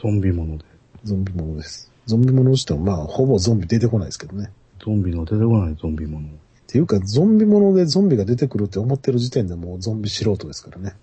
[0.00, 0.64] ゾンビもので。
[1.04, 1.90] ゾンビものです。
[2.06, 4.50] ゾンビものしても、まあ、ほぼゾンビ出てこないですけどね。
[4.84, 6.26] ゾンビの出てこないゾンビもの。
[6.26, 6.30] っ
[6.66, 10.94] ていうか、ゾンビものでゾンビが出てくるって思ってる時点でもうゾンビ素人ですからね。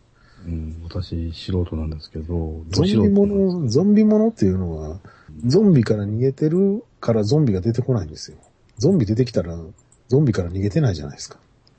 [0.45, 4.99] うん、私、素人なんですけど、ゾンビもの、ゾンビものっていうのは、
[5.45, 8.37] ゾンビから逃げてるからゾンビが出てこないんですよ。
[8.77, 9.57] ゾンビ出てきたら、
[10.07, 11.37] ゾンビから逃げてないじゃないですか。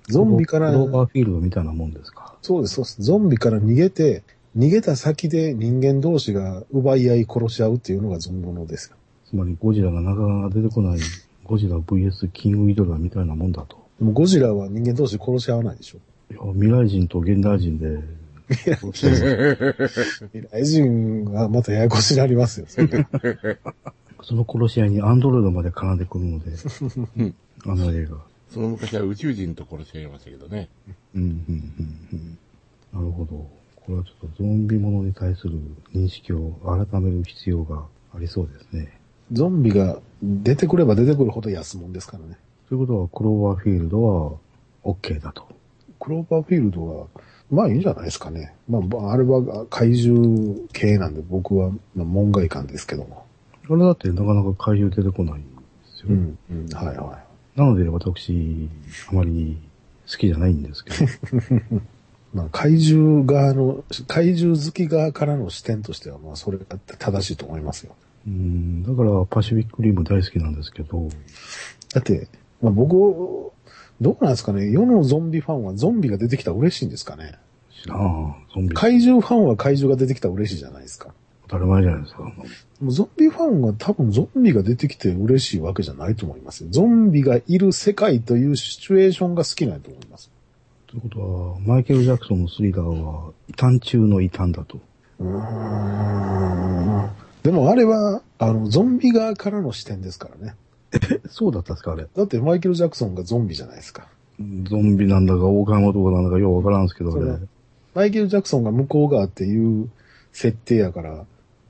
[0.08, 2.34] ゾンビからク、ローバーフィールドみたいなもんですか？
[2.40, 3.02] そうです、そうです。
[3.02, 4.22] ゾンビから逃げて、
[4.56, 8.96] 逃げた先で人間同士が奪い合い殺し合うっていうのがゾンビものですよ。
[9.32, 11.00] つまりゴジラがなかなか出てこない、
[11.44, 13.78] ゴジラ VS キングギドラみたいなもんだと。
[13.98, 15.98] でもゴジラは人間同士殺し合わないでしょ。
[16.30, 17.98] いや、未来人と現代人で、
[18.50, 19.00] 未
[20.52, 22.66] 来人はまたややこしになりますよ。
[22.68, 22.88] それ
[24.22, 26.52] その殺し合いにアンドロイドまで絡んでくるので、
[27.64, 28.18] あの映画。
[28.50, 30.68] その昔は宇宙人と殺し合いましたけどね。
[31.14, 31.74] うん、うん、うん、
[32.12, 32.38] うん。
[32.92, 33.28] なるほど。
[33.76, 35.58] これはちょっとゾンビものに対する
[35.94, 37.82] 認識を改める必要が
[38.14, 39.01] ありそうですね。
[39.32, 42.38] ゾンビが出てくれば出てくるほど安物ですからね。
[42.68, 44.32] ということは、クローバーフィールドは
[44.84, 45.48] OK だと。
[45.98, 47.06] クローバーフィールドは、
[47.50, 48.54] まあいいんじゃないですかね。
[48.68, 53.26] まあ、あれは怪獣系なんで僕は、まあ、門外観ですけども。
[53.68, 55.48] あれだってなかなか怪獣出てこないんで
[55.84, 56.08] すよ。
[56.10, 57.22] うん、うん、はいは
[57.56, 58.68] なので私、
[59.10, 59.58] あまり
[60.10, 61.04] 好きじゃないんですけど。
[61.04, 61.08] い。
[62.32, 66.64] まあ怪獣側の、怪獣好き側からの視点としては、まあそれが
[66.98, 67.94] 正しいと思いますよ。
[68.26, 71.08] うん、だからパシフィックリム大好きなんですけど、
[71.92, 72.28] だって、
[72.60, 73.52] まあ僕、
[74.00, 77.38] どうなんですかね世のゾンビファンはゾンビが出てきたら嬉しいんですかね
[77.82, 78.74] 知らん、ゾンビ。
[78.74, 81.12] 怪獣ファンは怪獣が出てきたら嬉しいじゃないですか。
[81.48, 82.22] 当たり前じゃないですか。
[82.22, 82.32] も
[82.82, 86.70] うゾンビファンは多分ゾンビが出てきて嬉しいわけじゃないと思いますよ。
[86.70, 90.30] ゾンビがいる世界というシチュエーションが好きなんだと思います。
[90.86, 94.78] ということは、マイケル・ジャクソンのスリラーは、異端中の異端だと。
[95.18, 95.28] うー
[97.06, 97.10] ん
[97.42, 100.54] でもあれは、あの、ゾンビ側からの視点ですからね。
[101.28, 102.06] そうだったんですか、あれ。
[102.14, 104.08] だってマイケル・ジャクソンがゾンビじゃないですか。
[104.64, 107.38] ゾンビなんだか、大川とかなんだかようわからんすけど、あれ。
[107.94, 109.90] マイケル・ジャクソンが向こう側っていう
[110.32, 111.24] 設定やから、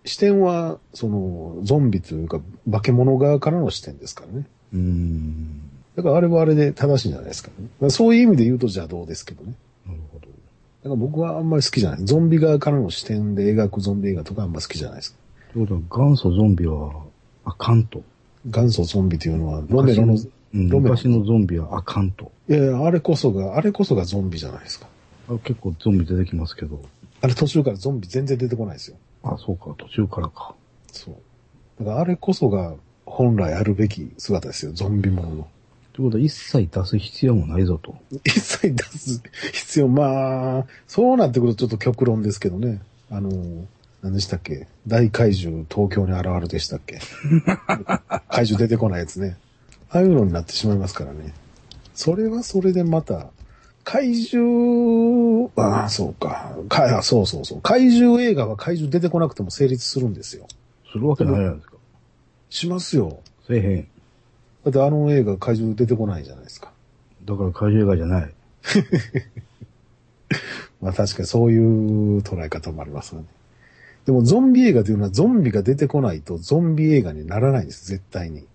[0.04, 4.46] 視点は、その、ゾンビというか、化け物側からの視点ですからね。
[4.72, 5.60] うーん。
[5.96, 7.68] だからあれはあれで正しいんじゃないですかね。
[7.80, 9.54] まあそういう意味で言うと邪道ですけどね。
[9.86, 10.26] なるほど。
[10.26, 12.04] だから僕はあんまり好きじゃない。
[12.04, 15.16] ゾンビ側からの視点で描くゾンビ映画とかあんま好きじゃないです。
[15.53, 17.05] ということは、元祖ゾンビは
[17.44, 18.03] あかんと。
[18.46, 20.20] 元祖ゾンビというのは、ロメロの、ロ
[20.55, 22.32] メロ昔のゾンビはあかんと。
[22.48, 24.86] やいや、あれこそが、あれこそがゾンビじゃないですか。
[25.28, 26.82] あ結構ゾンビ出てきますけど。
[27.20, 28.96] あれ途中からゾンビ全然出てこないですよ。
[29.22, 30.55] あ、そうか、途中からか。
[30.90, 31.14] そう。
[31.78, 32.74] だからあれこそが
[33.07, 35.48] 本来あるべき姿ですよ、ゾンビものの。
[35.92, 37.94] ということは、一切出す必要もないぞと。
[38.24, 39.22] 一切出す
[39.53, 42.80] 必要、まあ、そうなってくるとちょっと極論ですけどね。
[43.11, 43.30] あの、
[44.03, 44.66] 何でしたっけ？
[44.86, 46.98] 大怪獣東京に現るでしたっけ？
[48.28, 49.36] 怪獣出てこないやつね。
[49.90, 51.32] ああいうのになってしまいますからね。
[51.94, 53.28] それはそれでまた、
[53.84, 56.57] 怪獣、ああ、そうか。
[56.68, 57.61] かあそうそうそう。
[57.61, 60.46] 怪獣映画は怪獣出てこなくても成立するんですよ。
[60.90, 61.72] するわけないじゃないですか。
[62.48, 63.20] しますよ。
[63.46, 63.88] せえへん。
[64.64, 66.70] だってあの映画怪獣出てこないじゃないですか。
[67.24, 68.32] だから怪獣映画じゃない。
[70.80, 73.26] まあ確かにそういう捉え方もありますよね。
[74.07, 78.40] でもゾンビ映画というのはゾンビが出てこないとゾンビ映画にならないんです、絶対に。
[78.40, 78.46] だ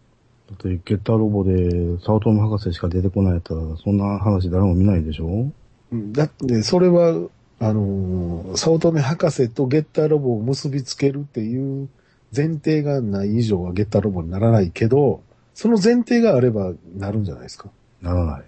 [0.53, 5.51] って、ゲッターロボで、サウトム博士しか出てこないやったら、そんな話誰も見ないでしょ？
[5.91, 7.29] うんだって、それは、
[7.59, 11.89] あのー、早乙女博士とゲッターロボを結びつけるっていう
[12.35, 15.21] 前提がない以上はゲッターロボにならないけど、
[15.53, 17.69] その前提があればなるんじゃないですか？
[18.01, 18.43] ならない。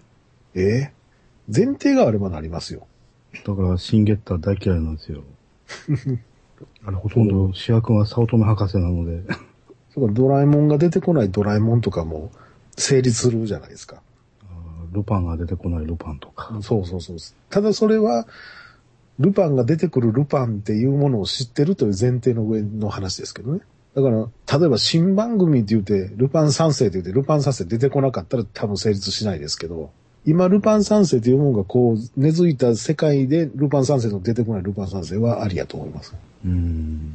[0.55, 0.61] え？
[0.61, 0.91] え
[1.53, 2.85] 前提があればなりますよ。
[3.45, 5.23] だから、シンゲッター大嫌いなんですよ。
[6.85, 9.23] あれ、ほとんど主役が早乙女博士なので、
[9.93, 12.31] それからドラえもんが出てこないドラえもんとかも
[12.77, 14.01] 成立するじゃないですか。
[14.91, 16.57] ルパンが出てこないルパンとか。
[16.61, 17.17] そうそうそう。
[17.49, 18.27] ただそれは、
[19.19, 23.59] ルパンが出てくるルパンっていうものを知ってるという前提の上の話ですけどね。
[23.95, 29.91] だから、例えば新番組って言って、ルパン三世って言って、ルパン三世出てこなかったら多分成立しないですけど、
[30.25, 36.15] 今、ルパン三世というものがこう、根付いた世界で、ルパン三世の出てこないルパン三世はありやと思います。
[36.45, 37.13] うーん。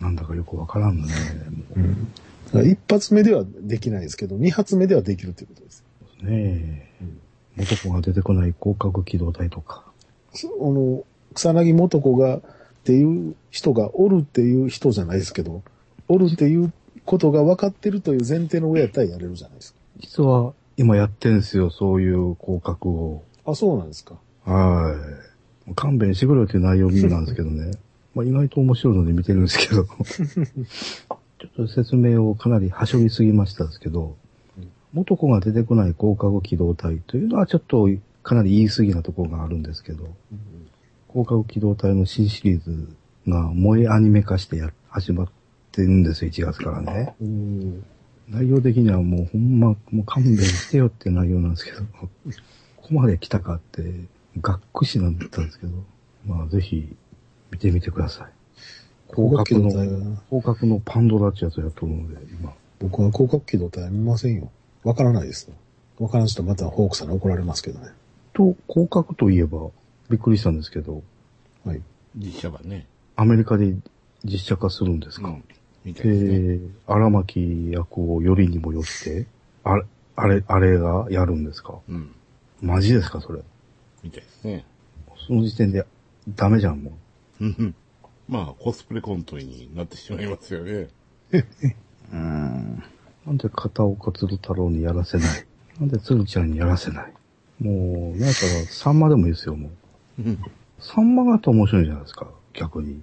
[0.00, 1.12] なんだかよくわからんのね。
[1.76, 1.84] も
[2.46, 5.84] だから一発目ではできないですけど、二発目ではできるということです。
[6.22, 6.92] うねえ。
[7.56, 9.84] 元子が出てこない広角機動隊とか。
[10.32, 11.04] その、
[11.34, 12.40] 草薙元子が、っ
[12.84, 15.62] ていう人がおるっていう人じゃないですけど、
[16.08, 16.72] おるっていう
[17.04, 23.22] ことが分かってるという前提の上やったらやれるじゃないです実は、今やってんすよ、そういう広角を。
[23.44, 23.52] か。
[23.52, 24.16] あ、そうなんですか。
[24.44, 24.96] は
[25.70, 25.74] い。
[25.74, 27.70] 勘弁してくれよっていう内容なんですけどね。
[28.14, 29.86] まあ意外と面白いので見てるんですけど。
[31.42, 34.16] ちょっと説明をかなりはしょりすぎましたですけど、
[34.92, 37.88] 元子が出てこない広角機動隊というのはちょっと
[38.22, 40.04] かなり言い過ぎなところがあるんですけど、
[41.08, 42.88] 広角機動隊の新シリーズ
[43.26, 45.28] が萌えアニメ化してや始まっ
[45.72, 47.14] てるんですよ、1月からね。
[47.20, 47.84] うん。
[48.28, 52.08] 内容的にはもうほんま、もう勘弁してよって内容なんですけど、こ
[52.76, 53.82] こまで来たかって、
[54.40, 55.72] がっくしなんだったんですけど、
[56.26, 56.94] まあぜひ
[57.52, 58.32] 見てみてください。
[59.14, 62.52] 広角の、広角機動隊は広角のパンドラってやつをやっとるので、今。
[62.80, 64.50] 僕は広角機動隊は見ませんよ。
[64.82, 65.54] わからないですよ。
[66.00, 67.90] わからん人またホークさんに怒られますけどね。
[68.32, 69.68] と、広角といえば、
[70.08, 71.02] びっくりしたんですけど、
[71.64, 71.82] はい。
[72.16, 72.86] 実写版ね。
[73.14, 73.76] アメリカで
[74.24, 75.44] 実写化するんですか、うん。
[75.84, 76.56] みたいですね。
[76.56, 79.26] で、荒牧役をよりにもよって、
[79.62, 79.84] あれ、
[80.16, 81.78] あれ、あれがやるんですか？
[81.88, 82.14] うん。
[82.60, 83.40] マジですかそれ？
[84.02, 84.64] みたいですね。
[85.26, 85.84] その時点で
[86.34, 86.92] ダメじゃん、もう。
[88.28, 90.88] まあ、コスプレコントになってしまいますよね。
[92.12, 92.82] うん。
[93.26, 95.46] なんで片岡鶴太郎にやらせない？
[95.80, 97.12] なんで鶴ちゃんにやらせない？
[97.62, 98.34] もう、なんか、
[98.68, 99.70] さんまでもいいですよ、も
[100.18, 100.22] う。
[100.22, 100.38] うん。
[100.80, 103.00] さんまがあったら面白いじゃないですか、逆に。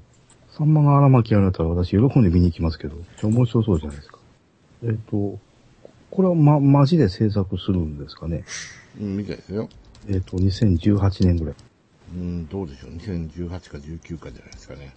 [0.52, 4.20] さんまが荒牧やられたら私喜んで見に行きますけど、面白そうじゃないですか。
[4.84, 5.40] えっ、と、
[6.12, 8.44] これはま、マジで制作するんですかね？
[9.00, 9.70] うん、みたいですよ。
[10.10, 11.56] えっ、と、2018年ぐらい。
[12.14, 12.92] うん、どうでしょう。
[12.92, 14.94] 2018か19かじゃないですかね。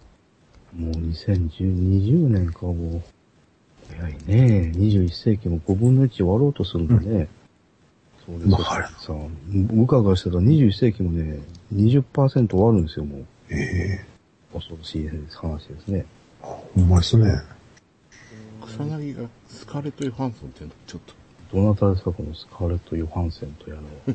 [0.75, 3.03] もう2020年かもう。
[3.89, 4.73] 早いね。
[4.75, 7.29] 21世紀も5分の1終わろうとするんだね。
[8.25, 8.57] そうですよ。
[8.57, 9.15] まあはいさあ、
[9.49, 11.41] 部下がしたら21世紀もね、
[11.75, 13.27] 20%終わるんですよ、もう。
[13.51, 13.57] え
[14.01, 14.13] え
[14.53, 16.05] 恐ろしい話ですね。
[16.41, 17.33] ほんまですね。
[18.65, 21.15] 草薙がスカーレット・ヨハンソンっていうのちょっと、
[21.57, 23.83] どなたですか、このスカーレット・ヨハンセンとやら。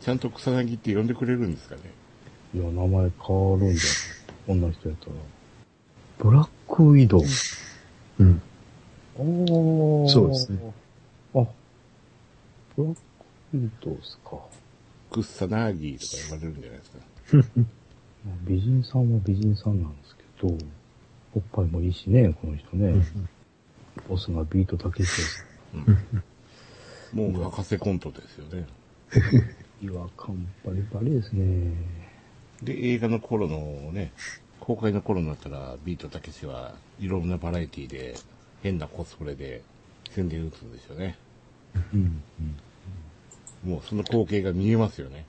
[0.00, 1.82] ちゃんと草薙って呼んでくれるんですかね。
[2.54, 3.76] いや、名前変わるんじゃない
[4.46, 5.12] こんな人やったら。
[6.18, 7.22] ブラックウィドウ。
[8.18, 8.42] うん。
[9.16, 10.58] おーそうですね。
[11.34, 11.46] あ、
[12.76, 13.00] ブラック
[13.54, 14.38] ウィドウですか。
[15.10, 16.98] クッサナーギーとか呼ばれるんじゃないですか。
[18.26, 20.54] まあ美人さんは美人さんなんですけど、
[21.34, 22.94] おっぱいもいいしね、この人ね。
[24.08, 25.46] ボスがビートたけしです。
[27.12, 28.66] もう博士コントですよね。
[29.82, 31.72] 違和感バリバリですね。
[32.62, 34.12] で、映画の頃のね、
[34.60, 38.16] 公開の頃になったら、ビートたけしはいろんなバラエティで、
[38.62, 39.62] 変なコスプレで
[40.10, 41.16] 宣伝打つんですよね。
[41.94, 42.22] うん。
[43.64, 45.24] もうその光景が見えますよね。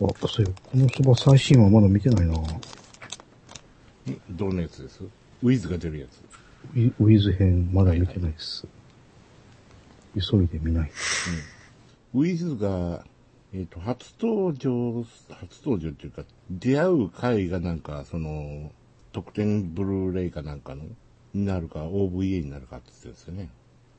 [0.00, 0.52] あ、そうよ。
[0.64, 2.32] このそば最新話まだ見てないな。
[2.32, 2.38] ん
[4.30, 5.02] どんなやつです？
[5.42, 6.22] ウィズが出るやつ。
[6.74, 8.66] ウィウィズ編まだ見てないです。
[10.14, 10.90] 急いで見ない。
[12.14, 13.04] ウィズが、
[13.56, 18.70] えっ、と、初登場、初登場っていうか、出会う回がなんか、その、
[19.12, 20.84] 特典ブルーレイかなんかの、
[21.32, 23.48] になるか、OVA になるかって言ってるんですよね。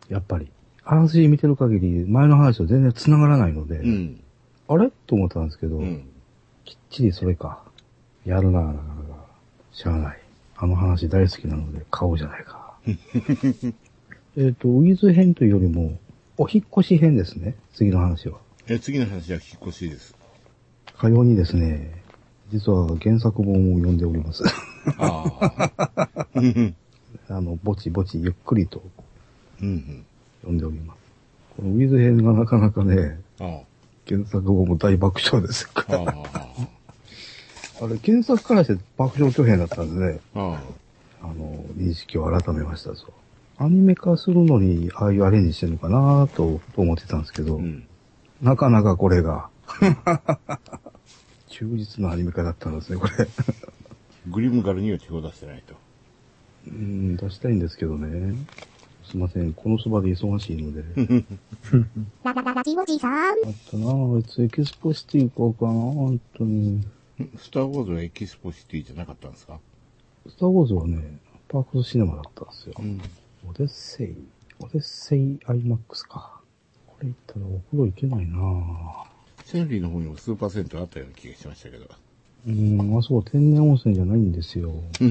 [0.10, 0.51] やっぱり。
[0.84, 4.22] あらすじ見てる限り、前の話と全然繋がらないので、うん。
[4.68, 4.91] あれ？
[5.08, 6.08] と思ったんですけど、うん。
[6.64, 7.64] きっちりそれか。
[8.26, 8.84] やるな、なかな
[9.16, 9.26] か。
[9.72, 10.20] しゃあない。
[10.55, 12.78] あの話大好きなので買おうじゃないか。
[14.38, 15.97] えっと、ウィズ編というよりも、
[16.38, 17.55] お引っ越し編ですね。
[17.74, 18.38] 次の話は。
[18.70, 20.13] え、次の話は引っ越しです。
[20.97, 22.03] かようにですね、
[22.51, 24.43] 実は原作本を読んでおります。
[24.97, 25.34] あ
[25.95, 26.28] あ。
[26.36, 26.76] う ん
[27.30, 28.84] あの、ぼちぼちゆっくりと
[29.61, 30.05] うん。
[30.41, 30.97] 読んでおります。
[31.55, 33.61] このウィズ編がなかなかね、あ
[34.07, 35.84] 原作本も大爆笑ですあ。
[35.84, 35.99] から。
[36.01, 36.68] ああ。
[37.86, 40.61] あれ、原作からして爆笑巨編だったんでね、あ
[41.22, 43.05] あの、認識を改めましたぞ。
[43.57, 47.57] アニメ化するのに、ああいうアレンジしてるのかなと思ってたんですけど、あ。
[47.57, 47.84] うん。
[48.42, 49.50] なかなかこれが、
[51.50, 53.14] 忠実なアニメ化だったんですね、これ。
[54.30, 55.74] グリムガルには手を出してないと。
[56.68, 58.36] うん、出したいんですけどね。
[59.06, 60.84] すいません、このそばで忙しいので。
[62.24, 63.14] ララララジオジさん。
[63.14, 63.36] あっ
[63.72, 66.86] たなぁ、あいつエキスポシティ行こうかな本当に。
[67.40, 69.60] スター・ウォーズはエキスポシティじゃなかったんですか？
[70.28, 72.76] スターウォーズはね、パークスシネマだったんですよ。
[72.82, 73.02] ん。
[73.50, 74.16] オデッセイ、
[74.60, 76.37] オデッセイ IMAX か。
[77.00, 79.18] これ行ったらお風呂行けないなぁ。
[79.45, 81.86] センリーの方にもスーパー銭湯あったような気がしましたけど。
[82.48, 84.74] うーん、あそこ天然温泉じゃないんですよ。
[85.00, 85.04] シ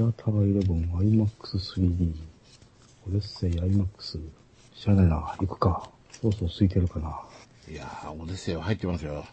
[0.00, 2.14] アター11 IMAX3D。
[3.06, 4.20] オデッセイ IMAX。
[4.74, 5.36] 知らないな。
[5.38, 5.90] 行くか。
[6.10, 7.20] そろそろ空いてるかな。
[7.70, 9.24] いやー、オデッセイは入ってますよ。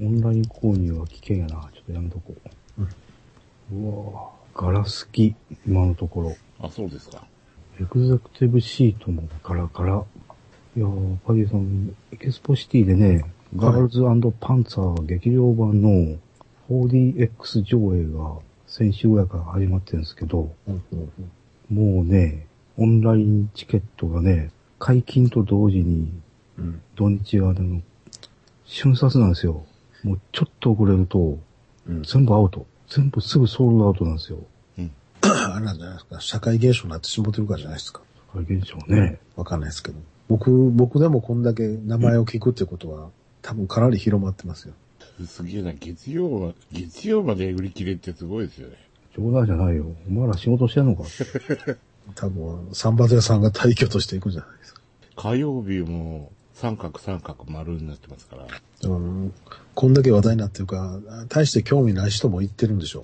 [0.00, 1.70] オンライン購入は危険やな。
[1.74, 2.34] ちょっとやめとこ
[2.78, 3.74] う。
[3.74, 4.62] うわぁ。
[4.62, 5.34] ガラ空き。
[5.66, 6.36] 今のところ。
[6.60, 7.26] あ、そうですか。
[7.80, 10.04] エグゼクティブシートもガラガラ。
[10.76, 14.00] いやー、パディさん、エキスポシティでね、ガールズ
[14.40, 16.18] パンツァー劇場版の
[16.68, 21.30] 4DX 上映が先週ぐらいから始まってるんですけど、うんうん
[21.70, 22.46] もうね、
[22.76, 24.50] オンラインチケットがね、
[24.80, 26.12] 解禁と同時に
[26.58, 27.80] うん土日はあの、
[28.64, 29.64] 瞬殺なんですよ。
[30.02, 31.38] もうちょっと遅れると、
[31.86, 32.66] うん全部アウト。
[32.88, 34.38] 全部すぐソールドアウトなんですよ。
[35.22, 36.20] あれなんじゃないですか。
[36.20, 38.00] 社会現象になってしもてるからじゃないですか。
[38.32, 39.20] これ現象ね。
[39.36, 39.98] わかんないですけど。
[40.28, 43.10] 僕、僕でもこんだけ名前を聞くってことは、
[43.42, 44.74] 多分かなり広まってますよ。
[45.26, 48.76] すげえな、月曜は、月曜まで売り切れってすごいですよね。
[49.16, 49.86] 冗談じゃないよ。
[50.08, 51.04] お前ら仕事してんのか？
[52.14, 54.80] 多分、サンバゼ屋さんが退去としていくんじゃないですか。
[55.16, 58.46] 火曜日も三角三角丸になってますから。
[58.90, 59.32] うん、
[59.74, 63.02] こんだけ話題になってるから、大して興味ない人も言ってるんでしょ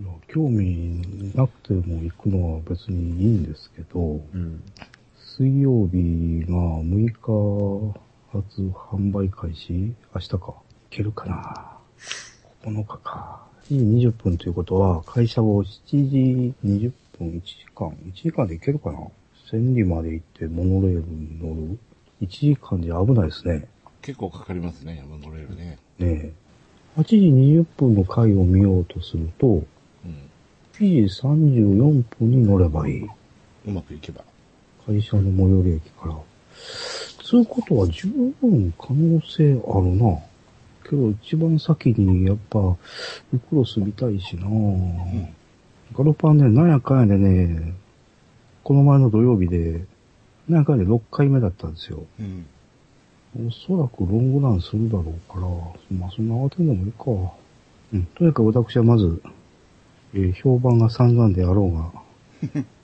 [0.00, 4.20] いや興味なくても行くのは別にいいんですけど、う。
[4.32, 4.62] うん。
[5.38, 7.94] 水曜日が6日
[8.32, 9.94] 発販売開始？
[10.12, 10.36] 明日か。
[10.90, 11.78] いけるかな
[12.64, 13.46] ?9 日か。
[13.70, 18.98] 7時20分ということは、会社を7時20分、1時間、1時間で行けるかな？
[19.48, 21.78] 千里まで行ってモノレールに乗る
[22.20, 23.68] ？1時間じゃ危ないですね。
[24.02, 25.78] 結構かかりますね、モノレールね。
[26.00, 26.32] ねえ。
[26.96, 29.64] 8時20分の回を見ようとすると、うん。
[30.72, 33.04] 7時34分に乗ればいい。
[33.04, 34.24] うまくいけば。
[34.88, 36.16] 会社の最寄り駅から。
[37.22, 38.08] つうことは十
[38.40, 40.18] 分可能性あるな。
[40.88, 42.58] けど一番先にやっぱ、
[43.30, 44.46] ルクロス見たいしな、
[45.94, 47.74] ガルパンね、なんやかんやでね、
[48.64, 49.84] この前の土曜日で、
[50.48, 52.06] なんやかんやで6回目だったんですよ。
[52.18, 52.46] うん。
[53.46, 55.42] おそらくロングランするだろうから、
[55.98, 57.34] まあそんな慌てんでもいいか。
[57.92, 59.22] うん、とにかく私はまず、
[60.14, 61.92] えー評判が散々であろうが、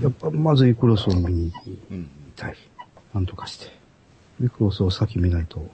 [0.00, 2.08] やっぱまずイクロスを見に行きうん。
[2.36, 2.56] たい。
[3.12, 3.66] なんとかして。
[4.42, 5.64] イクロスを先見ないと、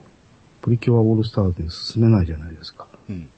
[0.61, 2.87] プリキュアオールスターズに進めないじゃないですか。
[3.09, 3.29] うん。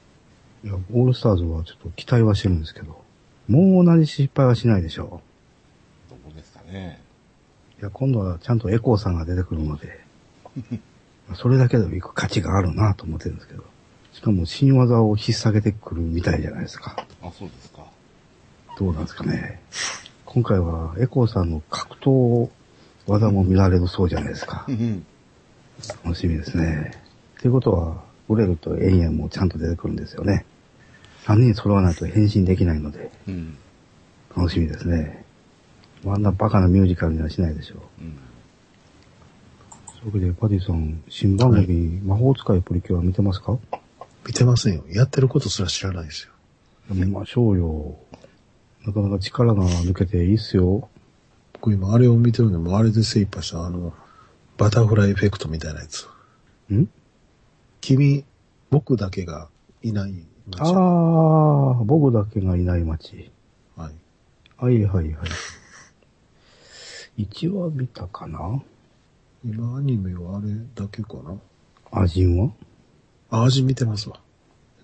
[0.64, 3.00] いや、オールスターズはちょっと期待はしてるんですけど、
[3.48, 5.20] もう同じ失敗はしないでしょ
[6.10, 6.72] どこですかね。
[6.72, 7.02] ね。
[7.80, 10.00] いや、今度はちゃんとエコーさんが出てくるので、
[11.34, 13.64] それだけでも行く価値があるなと思ってるんですけど。
[14.12, 16.96] しかも新技を引っ提げてくるみたいじゃないですか。
[17.22, 17.86] あ、そうですか。
[18.78, 19.60] どうなんですかね。
[20.32, 22.48] 今回はエコーさんの格闘
[23.06, 24.72] 技も見られるそうじゃないですかう。
[24.72, 25.04] ん。
[26.02, 26.92] 楽しみですね。
[27.42, 30.46] ということは、ウレルとエイエンもちゃんと出てくるんですよね。
[31.24, 33.58] 3人揃わないと変身できないので、うん。
[34.34, 35.22] 楽しみですね。
[36.06, 37.78] あんなバカなミュージカルにはしないでしょう。
[38.00, 38.18] うん。
[39.86, 43.58] そういうわけで、パディさん、新番組、魔法使いプリキュア見てますか？
[44.26, 44.84] 見てませんよ。
[44.88, 46.32] やってることすら知らないですよ。
[46.94, 47.96] 見ましょうよ。
[48.86, 50.88] なかなか力が抜けていいっすよ。
[51.52, 53.94] 僕今あれを見てるんで、もうあれで精一杯した、あの、
[54.58, 56.08] バタフライエフェクトみたいなやつ。
[56.72, 56.88] ん？
[57.80, 58.24] 君、
[58.70, 59.48] 僕だけが
[59.82, 60.60] いない街。
[60.60, 63.30] ああ、僕だけがいない街。
[63.76, 63.94] はい。
[64.56, 65.28] はいはいはい。
[67.18, 68.62] 1話見たかな？
[69.44, 71.36] 今アニメはあれだけかな？
[71.92, 72.50] アジンは？
[73.30, 74.18] あ味見てますわ。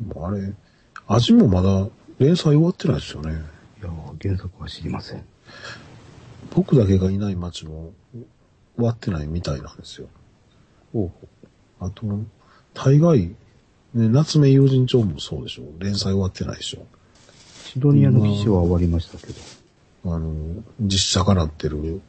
[0.00, 0.54] でもあれ、
[1.06, 1.88] 味もまだ
[2.18, 3.42] 連載終わってないですよね。
[3.80, 5.24] いや、原作は知りません。
[6.54, 7.92] 僕だけがいない街も
[8.76, 10.08] 終わってないみたいなんですよ。
[10.92, 11.08] ほう
[11.78, 12.06] ほあと、
[12.74, 13.28] 大概、
[13.94, 15.62] ね、夏目友人帳もそうでしょ。
[15.78, 16.80] 連載終わってないでしょ。
[16.80, 16.84] う。
[17.68, 20.14] シドニアの騎士は終わりましたけど。
[20.14, 22.00] あの、実写化なってる、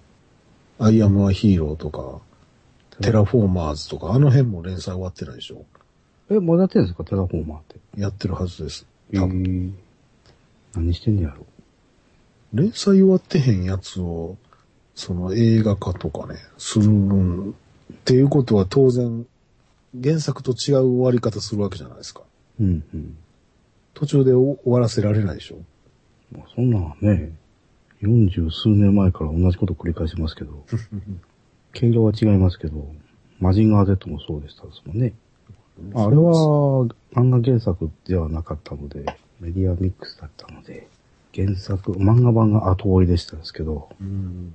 [0.80, 2.22] アイアムアヒーローとか、
[3.02, 5.66] テラフォーマーズとか、あの辺も連載終わってないでしょ。
[6.30, 7.04] え、まだやってんですか？
[7.04, 7.80] テラフォーマーって。
[8.00, 8.86] やってるはずです。
[9.12, 9.44] え多分。
[9.44, 9.72] ー、
[10.76, 11.46] 何してんねやろ？
[12.54, 14.38] 連載終わってへんやつを、
[14.96, 17.54] その映画化とかね、するんっ
[18.06, 19.26] ていうことは当然、
[20.02, 22.22] 原作と違う終わり方するわけじゃないですか。
[22.60, 23.18] うんうん。
[23.94, 25.58] 途中で終わらせられないでしょ。
[26.32, 27.32] まあ、そんなんね、
[28.02, 30.66] 四十数年前から同じこと繰り返しますけど、
[31.74, 32.94] 毛色は違いますけど、
[33.40, 35.14] マジンガー Z もそうでしたですもんね。
[35.94, 39.06] あれは漫画原作ではなかったので、
[39.40, 40.88] メディアミックスだったので、
[41.36, 44.54] 原作、漫画版が後追いでしたですけど、うん。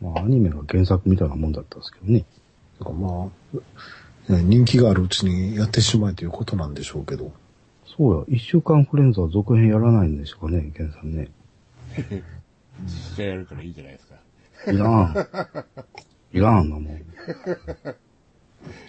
[0.00, 2.24] まあアニメが原作みたいなもんだったんですけどね。
[2.78, 3.30] だからま
[4.28, 7.32] あ、ね人気があるうちにやってしまえということなんでしょうけど。
[7.96, 11.28] そうや、一週間フレンズは続編やらないんでしょうかね、原さんね。
[12.84, 14.16] 実写やるからいいじゃないですか。
[14.72, 15.14] いらん。
[16.32, 17.96] いらんな、もう。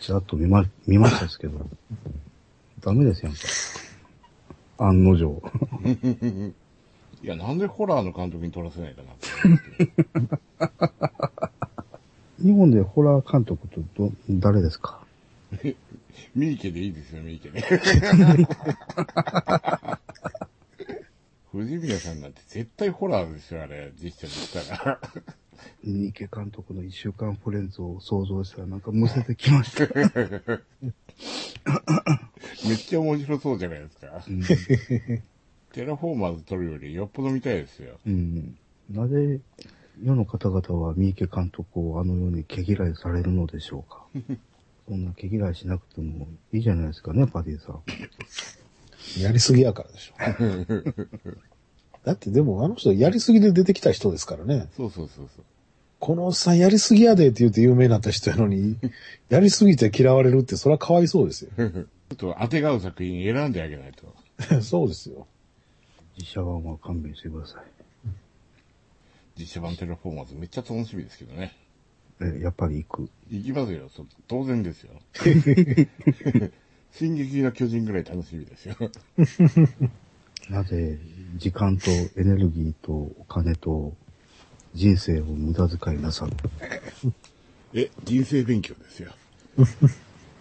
[0.02, 1.66] ちらっと見ま、見ましたですけど。
[2.82, 3.40] ダメですやんか。
[4.80, 5.42] 案の定。
[7.24, 9.28] いや、なんでホラーの監督に撮らせないかなって。
[12.43, 14.99] 日本でホラー監督とど、誰ですか？
[16.36, 17.61] ミーケでいいですよ、ミーケで。
[21.51, 24.99] 藤宮さんなんて絶対ホラーですよ、あれ、実写でしたら。
[25.84, 29.88] 三池監督の一週間フレンズを想像したらなんかむせてきました。
[32.68, 34.24] めっちゃ面白そうじゃないですか。
[34.28, 34.43] うん
[35.78, 38.00] テラフォーマーズ撮るよりよっぽど見たいですよ。
[38.08, 38.58] うん。
[38.90, 39.40] なぜ
[40.04, 44.02] 世の方々は三池監督をあのように毛嫌いされるのでしょうか
[44.90, 49.22] そんな毛嫌いしなくてもいいじゃないですかね、パディさん。
[49.22, 50.16] やりすぎやからでしょ。
[52.04, 54.70] だってでもあの人やりすぎで出てきた人ですからね。
[54.76, 55.46] そうそうそうそう。
[56.00, 58.80] このおっさんやりすぎやでって言って有名になった人やのに、
[59.30, 61.52] やりすぎて嫌われるってそれはかわいそうですよ。
[61.58, 61.70] ちょ
[62.14, 64.16] っと当てがう作品選んであげないと。
[64.62, 65.28] そうですよ。
[66.18, 67.63] 実写版は勘弁してください。
[69.38, 71.55] 実写版テラフォーマーズめっちゃ楽しみですけどね。
[72.20, 73.09] え、やっぱり行く。
[73.30, 74.93] 行きますよ、そ当然ですよ。
[76.91, 78.76] 進撃の巨人ぐらい楽しみですよ。
[80.49, 80.97] なぜ、
[81.36, 83.93] 時間とエネルギーとお金と
[84.74, 86.32] 人生を無駄遣いなさる。
[87.74, 89.11] え、人生勉強ですよ。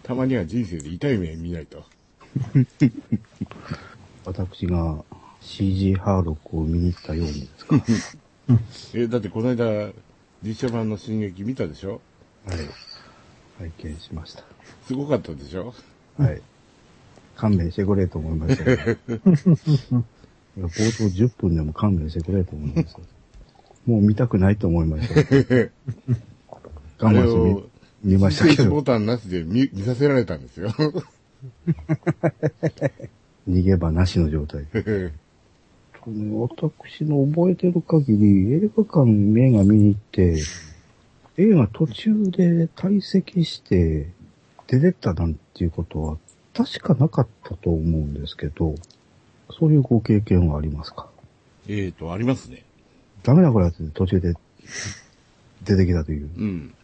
[0.03, 1.85] たまには人生で痛い目見ないと。
[4.25, 5.05] 私が
[5.47, 7.85] CG ハーロックを見に行ったようにですか？
[8.99, 9.93] え、だってこの間、
[10.43, 12.01] 実写版の進撃見たでしょ？
[12.47, 12.59] はい。
[13.59, 14.43] 拝見しました。
[14.87, 15.73] すごかったでしょ？
[16.19, 16.43] はい。
[17.37, 18.83] 勘弁してくれと思いましたけど。
[20.59, 22.99] いや冒頭10分でも勘弁してくれと思いました。
[23.87, 25.15] もう見たくないと思いました。
[26.99, 27.69] 我慢してを
[28.03, 30.71] 見見ましたけどボ、タンなしで見見させられたんですよ。
[33.49, 34.67] 逃げ場なしの状態。
[36.11, 40.43] ね私の覚えてる限り、映画館映画見に行って、
[41.37, 44.11] 映画途中で退席して
[44.67, 46.19] 出てったなんていうことは
[46.55, 48.75] 確かなかったと思うんですけど、
[49.51, 51.09] そういうご経験はありますか？
[51.69, 52.65] えーと、ありますね。
[53.23, 54.35] ダメなこれやつ途中で
[55.65, 56.31] 出てきたという。
[56.37, 56.75] うん。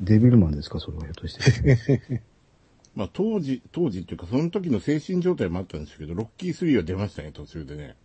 [0.00, 2.22] デビルマンですか、それはひょっとして。
[2.94, 7.96] まあ当時、当時っていうかその時の精神状態もあったんですけど、ロッキー3は出ましたね、途中でね。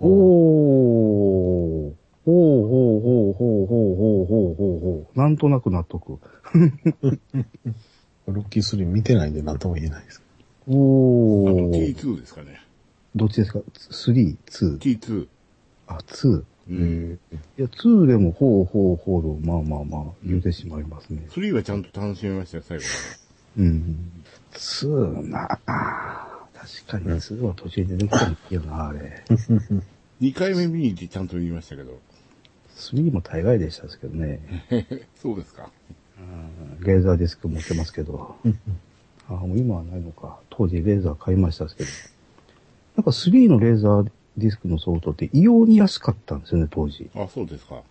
[0.00, 1.92] おー。
[2.24, 5.18] ほうほうほうほうほうほうほうほうほう。
[5.18, 6.18] なんとなく納得。
[8.26, 10.22] ロッキー3見てないんで何とも言えないです。
[10.66, 11.94] あのおー。
[11.94, 12.60] T2 ですかね。
[13.16, 14.78] どっちですか ?3、2。
[14.78, 15.26] T2。
[15.86, 16.44] あ、2。
[16.68, 17.18] うん。
[17.56, 21.26] いや、2でもほうほうほうと、まあまあまあ、言うてしまいますね。
[21.30, 22.84] 3はちゃんと楽しめましたよ、最後
[23.56, 24.12] うん。
[24.52, 26.27] 2な、あー
[26.86, 29.24] 確かに2は途中で出てきたんよな、あれ。
[29.28, 29.82] まで。
[30.20, 31.98] 2回目見に行ってちゃんと見ましたけど。
[32.76, 34.40] 3も大概でしたですけどね。
[35.20, 35.70] そうですか。
[36.80, 38.36] レーザーディスク持ってますけど。
[39.28, 40.40] あもう今はないのか。
[40.50, 41.90] 当時レーザー買いましたけど。
[42.96, 47.08] なんか3のレーザーディスクのソフトって異様に安かったんですよね、当時。
[47.14, 47.82] あ、そうですか。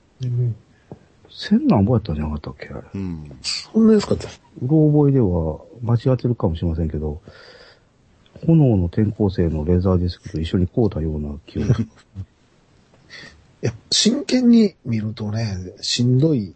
[1.29, 2.83] 千何ぼやったんじゃなかったっけあれ。
[2.95, 3.39] うん。
[3.41, 4.27] そんな安かった
[4.61, 7.21] うろ覚えでは間違ってるかもしれませんけど、
[8.45, 11.83] 炎の転校生のレーザーディスクと一緒に買うたような記憶。
[11.83, 11.87] い
[13.61, 16.53] や、真剣に見るとね、しんどい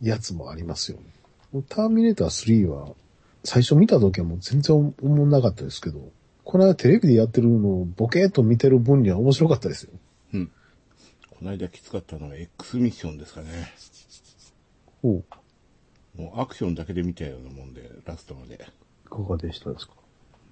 [0.00, 0.98] やつもありますよ。
[1.68, 2.94] ターミネーター3は、
[3.44, 6.10] 最初見た時はもう全然思んなかったですけど、
[6.44, 9.90] この間テレビでやってるのをボケーっと見てる分には面白かったですよ。
[10.34, 10.46] うん。
[11.30, 13.48] この間きつかったのは X ミッションですかね。
[15.02, 15.22] ほ
[16.16, 16.20] う。
[16.22, 18.54] もうアクションだけで見たようなもんで、ラストまで。
[19.06, 19.94] いかがでしたですか？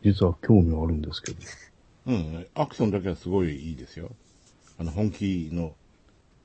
[0.04, 1.38] 実は興味はあるんですけど。
[2.06, 2.46] うん。
[2.54, 4.10] アクションだけはすごいいいですよ。
[4.78, 5.74] あの、本気の。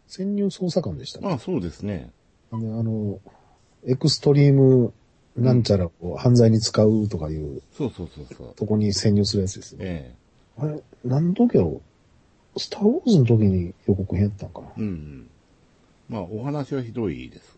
[0.08, 1.28] 潜入捜査官でしたね。
[1.28, 2.12] まあそうですね。
[2.52, 3.20] あの、あの
[3.86, 4.94] エクストリーム
[5.36, 8.54] なんちゃらを犯罪に使うとかいうそうそうそうそう。
[8.56, 9.80] とこに潜入するやつですよ。
[9.82, 10.16] え
[10.58, 11.82] あれ、何の時やろ
[12.58, 14.68] スターウォーズの時に予告編やったんかな？
[14.78, 15.30] えうんうん。
[16.10, 17.58] まあお話はひどいです。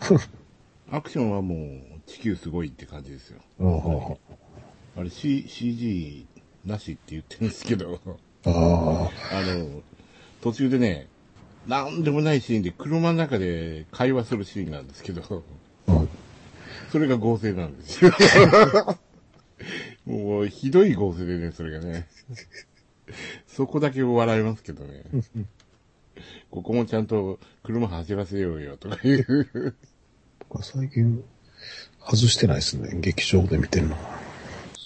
[0.90, 1.58] アクションはもう
[2.06, 3.40] 地球すごいって感じですよ。
[3.60, 4.16] うんうんうん
[4.96, 6.26] あれ、C、CG
[6.64, 8.00] なしって言ってるんですけど、
[8.46, 9.36] ああ。
[9.36, 9.82] あの、
[10.42, 11.08] 途中でね、
[11.66, 15.44] なんでもないシーンで車の中で会話するシーンなんですけど、
[15.86, 16.08] うん
[16.90, 18.12] それが合成なんですよ。
[20.06, 22.08] もう、ひどい合成でね、それがね。
[23.46, 25.04] そこだけ笑いますけどね。
[26.50, 29.76] ここもちゃんと車走らせようよとかいう。
[30.40, 31.22] 僕は最近、
[32.00, 32.90] 外してないですね。
[33.00, 34.29] 劇場で見てるのは。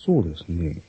[0.04, 0.82] そうですね。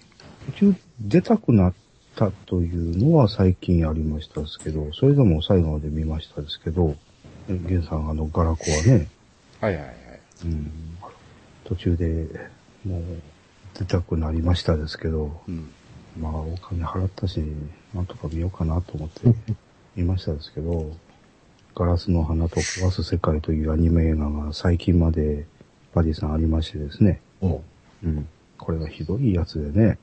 [0.48, 1.74] 途中出たくなっ
[2.16, 6.96] たというのは最近ありましたですけど、それでも最後まで見ましたですけど、
[7.48, 9.08] えゲンさんあのガラコはね、
[9.62, 9.96] はいはいはい。
[10.44, 10.72] うん、
[11.64, 12.28] 途中で
[12.86, 13.04] もう
[13.80, 15.70] 出たくなりましたですけど、うん。
[16.20, 17.42] まあお金払ったし、
[17.94, 19.34] なんとか見ようかなと思って
[19.96, 20.92] 見ましたですけど、
[21.74, 25.46] ガラスの花と壊す世界というアニメ映画が最近まで
[25.94, 27.62] バディさんありましてですね、お
[28.04, 28.28] うん。
[28.58, 29.98] これがひどいやつでね。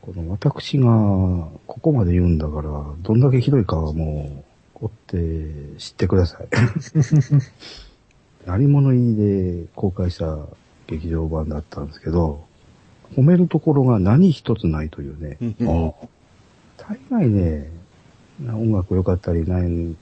[0.00, 0.86] この私が
[1.66, 2.70] ここまで言うんだから、
[3.02, 4.44] どんだけひどいかはも
[4.80, 6.48] う、追って知ってください。
[8.46, 10.38] 何者入りで公開した
[10.86, 12.44] 劇場版だったんですけど、
[13.14, 15.36] 褒めるところが何一つないというね。
[15.62, 15.92] あ
[16.78, 17.70] 大概ね、
[18.42, 19.96] 音楽良かったり、何、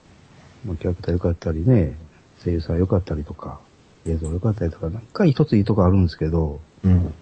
[0.65, 1.97] まあキャラクター良かったりね、
[2.43, 3.59] 声優さん良かったりとか、
[4.05, 7.13] 映像良かったりとか、なんか一ついいとこあるんですけど、うん。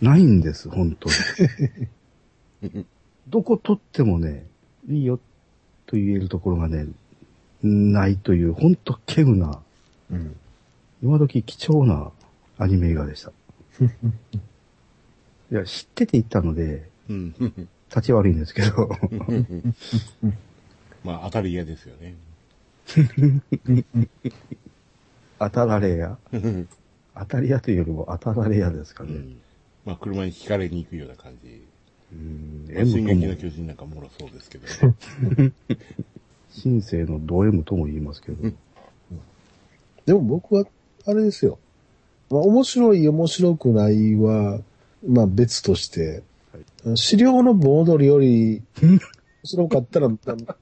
[0.00, 1.08] ないんです、本当
[2.62, 2.86] に。
[3.28, 4.46] どこ撮ってもね、
[4.88, 5.18] いいよ
[5.86, 6.86] と言えるところがね、
[7.62, 9.60] ないという、本当稀有な、
[10.10, 10.36] うん。
[11.02, 12.10] 今時貴重な
[12.58, 13.32] アニメ映画でした。
[15.50, 17.34] いや、知ってて行ったので、うん。
[17.88, 18.90] 立ち悪いんですけど、
[21.04, 22.16] まあ当たり屋ですよね。
[25.38, 26.18] 当たられや。
[27.16, 29.10] 当たり屋というよりも当たられ屋ですかね。
[29.12, 29.40] うん。
[29.84, 31.62] まあ車に引かれに行くような感じ。
[32.12, 34.66] うん、M とも撃の巨人なんかもろそうですけど。
[36.50, 38.50] 新生のド M とも言いますけど、
[40.06, 40.64] でも僕は、
[41.06, 41.58] あれですよ。
[42.30, 44.60] まあ、面白い、面白くないは、
[45.06, 46.22] まあ別として、
[46.94, 49.00] 資料のボードより面
[49.42, 50.08] 白かったら、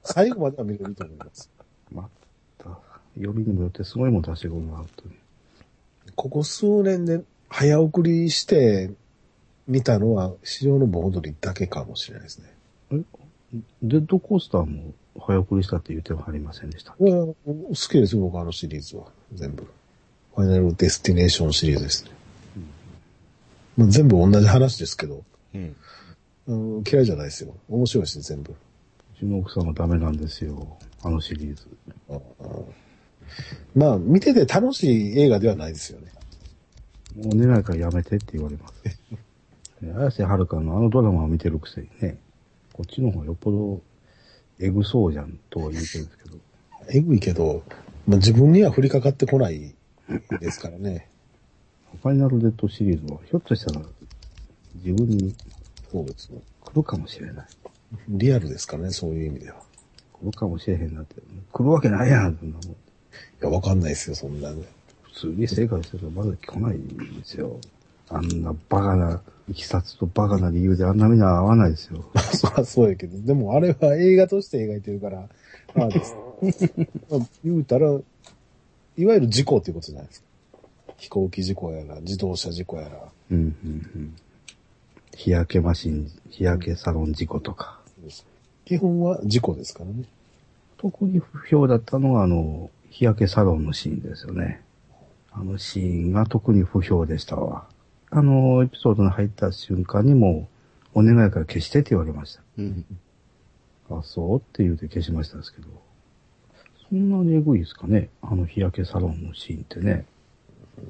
[0.03, 1.49] 最後までは見れると思います。
[1.93, 2.09] ま
[2.57, 2.69] た、
[3.17, 5.15] よりにもよってすごいもん出してくるな、本当に。
[6.15, 8.91] ここ数年で早送りして
[9.67, 13.03] 見たのは、資料のボードリだけかもしれないですね。
[13.81, 16.93] デッドコースターも早送りしたって言ってはありませんでした。
[16.93, 17.35] これは好
[17.73, 19.05] きですよ、僕あのシリーズは。
[19.33, 19.67] 全部。
[20.35, 22.11] ファイナルデスティネーションシリーズですね。
[23.77, 25.75] まあ、全部同じ話ですけど、うん。
[26.47, 27.55] うん、嫌いじゃないですよ。
[27.69, 28.51] 面白いし、全部。
[28.51, 28.55] う
[29.19, 30.77] ちの奥さんはダメなんですよ。
[31.03, 31.67] あのシリーズ。
[32.09, 32.45] ああ
[33.75, 36.11] まあ、見てて楽しい映画ではないですよね。
[37.15, 38.83] もう寝ないからやめてって言われます。
[39.81, 42.17] ね綾瀬はるかのあのドラマを見てるくせにね、
[42.71, 43.81] こっちの方がよっぽど
[44.59, 46.37] エグそうじゃんとは言うてるんですけど、
[46.89, 47.63] えぐいけど、
[48.07, 49.75] まあ、自分には降りかかってこない
[50.39, 51.07] ですからね。
[52.01, 53.85] ファイナルデッドシリーズはひょっとしたら
[54.83, 55.35] 自分に
[55.91, 56.41] そうですね。
[56.61, 57.45] 来るかもしれない。
[58.09, 59.57] リアルですからね、そういう意味では。
[60.13, 61.15] 来るかもしれへんなって。
[61.51, 62.75] 来るわけないやん、そんなもん。
[63.43, 64.63] いや、わかんないですよ、そんなね。
[65.03, 66.87] 普通に生活してたらまだ来ないん
[67.19, 67.59] ですよ。
[68.09, 72.05] あんなバカな、いきさつとバカな理由であんな目には合わないですよ。
[72.31, 75.27] そりゃそうやけど、でもあれは映画として描いてるから、
[75.75, 76.15] まあです。
[77.11, 80.25] まあ言うたら、いわゆる事故っていうことじゃないですか。
[80.97, 83.11] 飛行機事故やら、自動車事故やら。
[83.31, 84.15] うん、うん、うん。
[85.15, 87.81] 日焼けマシン、日焼けサロン事故とか。
[88.63, 90.05] 基本は事故ですからね。
[90.77, 94.61] 特に不評だったのが、あの、日焼けサロンのシーンですよね。
[95.31, 97.65] あのシーンが特に不評でしたわ。
[98.11, 100.47] あの、エピソードに入った瞬間にも
[100.93, 102.43] う、お願いから消してって言われました。
[102.59, 102.85] うん。
[103.89, 104.37] あ、そう？
[104.37, 105.69] って言うて消しましたですけど。
[106.87, 108.09] そんなにエグいですかね？
[108.21, 110.05] あの日焼けサロンのシーンってね。
[110.77, 110.83] う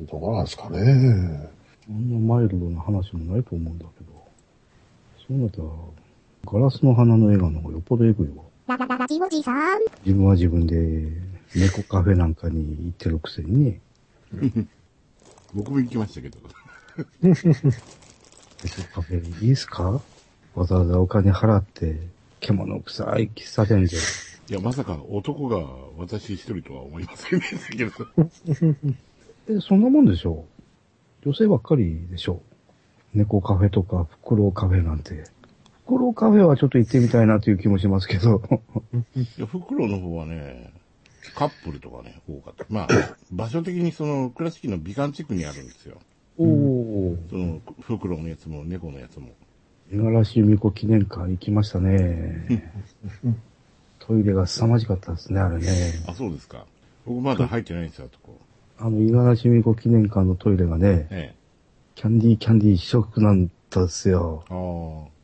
[0.00, 1.48] ん、どうなんですかね。
[1.88, 4.10] あんなマイルドな話もないと思うんだけど。
[5.28, 5.68] そうなったら、
[6.52, 8.42] ガラスの花の映画の方がよっぽどエグいわ。
[8.66, 9.80] ララララジオジさん。
[10.04, 11.08] 自分は自分で
[11.54, 13.80] 猫カフェなんかに行ってるくせにね。
[15.52, 16.38] 僕も行きましたけど。
[17.22, 17.36] 猫
[18.94, 20.00] カフェいいっすか
[20.54, 22.00] わざわざお金払って、
[22.40, 23.96] 獣臭い喫茶店で。
[24.48, 25.64] いや、まさか男が
[25.96, 27.92] 私一人とは思いませんでしたけど。
[29.48, 30.44] え、そんなもんでしょ
[31.24, 32.40] う女性ばっかりでしょ
[33.14, 35.24] う猫カフェとか、フクロウカフェなんて。
[35.90, 38.42] フクロウカフェはちょっと行ってみたいなという気もしますけど。
[39.16, 40.72] いや、袋の方はね、
[41.34, 42.64] カップルとかね、多かった。
[42.68, 42.88] まあ、
[43.32, 45.98] 場所的にその、倉敷の美観地区にあるんですよ。
[46.38, 47.16] おお。
[47.28, 49.30] その、袋のやつも猫のやつも。
[49.92, 52.70] 五十嵐由美子記念館行きましたね。
[53.98, 55.66] トイレが凄まじかったですね、あれね。
[56.06, 56.66] あ、そうですか。
[57.04, 58.38] 僕まだ入ってないんですよ、あとこ。
[58.78, 61.34] あの、五十嵐由美子記念館のトイレがね、え
[61.96, 64.44] キャンディーキャンディー一色なんだですよ。
[64.48, 64.54] え。
[64.54, 65.19] ああ。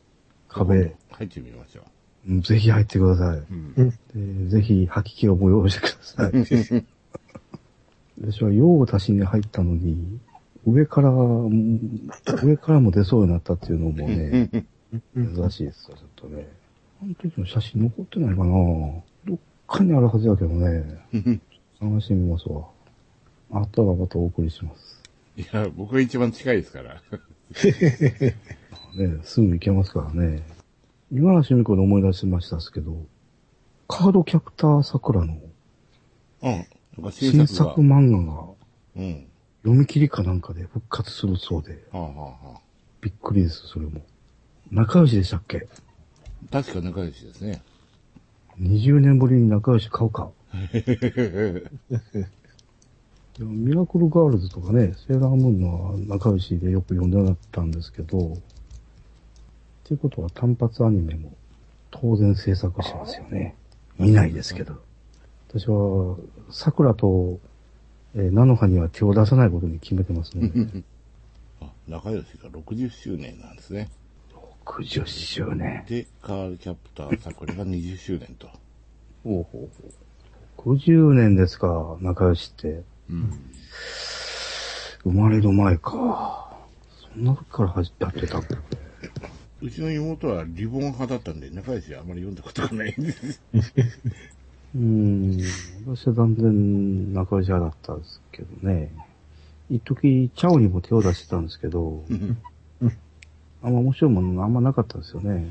[0.65, 0.95] 壁。
[1.11, 1.81] 入ってみましょ
[2.27, 3.37] うんぜひ入ってください。
[3.37, 3.45] う。
[3.49, 4.49] うん。
[4.49, 6.85] でぜひ吐き気を催してください。
[8.19, 10.19] 私は用を足しに入ったのに、
[10.65, 12.09] 上から、うん
[12.43, 14.49] 上からも出そうになったっていうのもね、
[15.15, 16.47] 珍しいですよ、ちょっとね。
[17.01, 19.37] あの時の写真残ってないかなどっ
[19.67, 20.99] かにあるはずだけどね。
[21.79, 22.67] 探してみますわ。
[23.51, 25.01] あったらまたお送りします。
[25.37, 27.01] いや、僕が一番近いですから。
[28.97, 30.43] ね、すぐ行けますからね。
[31.11, 33.05] 今の趣味子で思い出しましたけど、
[33.87, 35.37] カードキャプター桜の
[36.43, 36.65] うん。
[37.11, 37.79] 新新作。
[37.81, 38.43] 漫画が
[38.95, 39.25] うん。
[39.63, 42.11] 読み切りかなんかで復活するそうで、はあ、はあ
[42.49, 42.59] はあ、
[43.01, 44.01] びっくりです、それも。
[44.71, 45.67] 仲良しでしたっけ？
[46.51, 47.61] 確か仲良しですね。
[48.59, 50.31] ?20 年ぶりに仲良し買うか。
[53.37, 58.35] でもミラクルガールズとかね、セーラームーンのは仲良しでよく読んでなかったんですけど、
[59.87, 61.31] っていうことは単発アニメも
[61.91, 63.55] 当然制作しますよね。
[63.97, 64.75] 見ないですけど。
[65.47, 66.17] 私は、
[66.51, 67.39] 桜と、
[68.13, 70.83] えー、菜の葉には手を出さないことに決めてますので、
[71.63, 73.89] あ、仲良しが60周年なんですね。
[74.65, 75.85] 60周年。
[75.87, 78.49] で、カールキャプター桜が20周年と。
[79.23, 80.75] ほうほうほう。
[80.75, 82.83] 50年ですか、仲良しって。
[83.09, 83.31] うん。
[85.03, 86.57] 生まれる前か。
[87.13, 88.41] そんな時からはじやってた。
[89.61, 93.41] うちの妹はリボン派だったんで、仲良しはあまり読んだことがないんです。
[94.75, 95.41] うん、
[95.87, 98.91] 私は断然仲良し派だったんですけどね。
[99.69, 102.03] 一時、チャオにも手を出してたんですけど、
[103.63, 105.47] あんま面白いものあんまなかったですよね。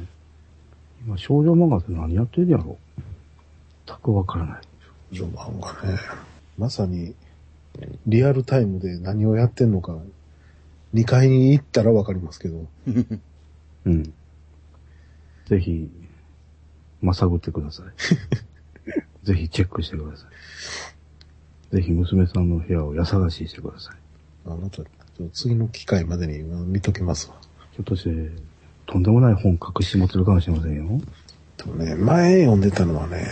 [1.05, 2.79] 今、少女漫画って何やってるんやろ
[3.87, 4.61] 全くわからない。
[5.13, 5.99] 序盤がね、
[6.59, 7.15] まさに
[8.07, 9.99] リアルタイムで何をやってんのか、
[10.95, 12.67] 2階に行ったらわかりますけど、
[13.87, 14.03] うん。
[15.47, 15.89] ぜひ、
[17.01, 17.87] まさぐってください。
[19.25, 20.27] ぜひチェックしてくださ
[21.73, 21.77] い。
[21.77, 23.97] ぜひ娘さんの部屋を家探ししてください。
[24.47, 24.83] あなた、
[25.33, 27.37] 次の機会までに見ときますわ。
[27.73, 28.31] ひょっとして、
[28.87, 31.01] とんでもない本隠し持ってるかもしれませんよ。
[31.57, 33.27] でもね、前読んでたのはね、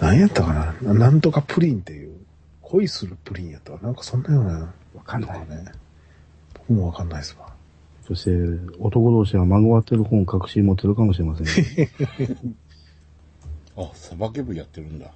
[0.00, 0.94] 何やったかな？
[0.94, 2.14] なんとかプリンっていう、
[2.62, 3.90] 恋するプリンやったな？
[3.90, 5.40] んかそんなような、わかんない。
[5.48, 5.72] ね。
[6.54, 7.43] 僕もわかんないですわ。
[8.06, 8.30] そして、
[8.78, 11.88] 男同士がまぐわってる本隠し持ってるかもしれませんよ。
[13.90, 15.10] あ、サバケ部やってるんだ。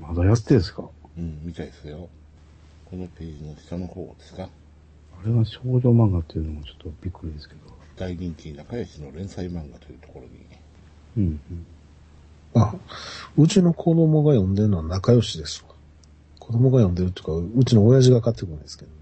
[0.00, 0.88] まだやってんすか？
[1.18, 2.08] うん、みたいですよ。
[2.90, 4.44] このページの下の方ですか？
[4.44, 7.60] あれが少女漫画っていうのもちょっとびっくりですけど。
[7.96, 10.30] 大人気仲良しの連載漫画というところに。
[11.16, 11.40] うん、
[12.54, 12.74] あ、
[13.38, 15.74] うちの子供が読んでるのは仲良しですわ。
[16.38, 18.96] 子供が読んでるっていうか、うちの親父が買ってくるんですけどね。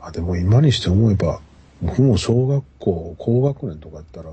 [0.00, 1.40] あ、でも今にして思えば、
[1.82, 4.30] 僕も小学校、高学年とかやったら、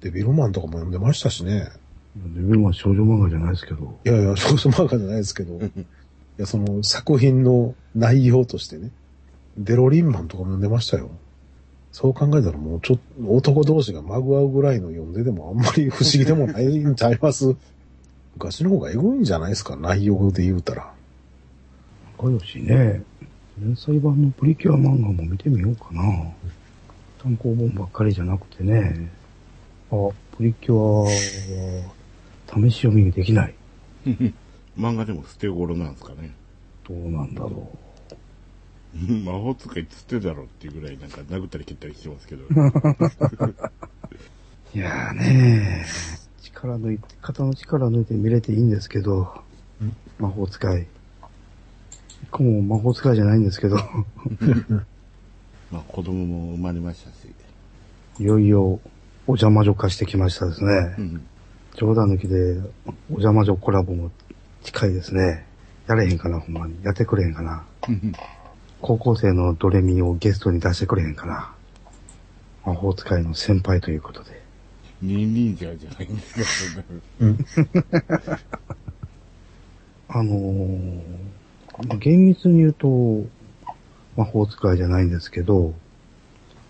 [0.00, 1.70] デビルマンとかも読んでましたしね。
[2.16, 2.34] うん。
[2.34, 3.98] デビルマン少女漫画じゃないですけど。
[4.04, 5.70] いやいや、少女漫画じゃないですけど、い
[6.36, 8.90] や、その作品の内容としてね、
[9.56, 11.10] デロリンマンとかも読んでましたよ。
[11.92, 17.54] そう考えたらもうちょっと男同士がまぐわうぐらいの読んででもあんまり不思議でもないんちゃいます？
[18.34, 20.92] 昔の方がエゴいんじゃないですか、内容で言うたら。
[22.18, 23.02] 仲良しね。
[23.62, 26.02] 連載版のプリキュア漫画も見てみようかな。
[27.24, 29.10] 単行本ばっかりじゃなくてね。
[29.90, 29.94] あ、
[30.36, 31.16] プリキュアは、試
[32.70, 33.54] し読みできない。
[34.76, 36.34] 漫画でも捨て頃なんですかね。
[36.86, 37.78] どうなんだろ
[39.24, 42.44] 魔法使いつってだろうっていうぐらいなんか殴ったり蹴ったりしてますけど。
[42.44, 42.48] う。
[44.74, 45.86] いやーね
[46.42, 49.42] 力抜いて、肩の力抜いて見れていいんですけど、
[50.18, 50.82] 魔法使い。
[50.82, 50.86] 一
[52.30, 53.78] 個も魔法使いじゃないんですけど、
[55.74, 57.34] まあ子供も生まれましたし。
[58.20, 58.78] いよいよ
[59.26, 60.94] お邪魔女化してきましたですね。
[60.98, 61.26] うん。
[61.74, 62.60] 冗談抜きで、
[63.10, 64.12] お邪魔女コラボも
[64.62, 65.44] 近いですね。
[65.88, 66.76] やれへんかな、ほんまに。
[66.84, 67.64] やってくれへんかな。
[68.80, 71.52] 高校生のドレミをゲストに出してくれへんかな。
[72.64, 74.40] 魔法使いの先輩ということで。
[75.02, 76.84] ニンニンジャーじゃないんですか、
[80.08, 81.00] あのー、
[81.88, 83.24] まあ厳密に言うと、
[84.16, 85.74] 魔法使いじゃないんですけど、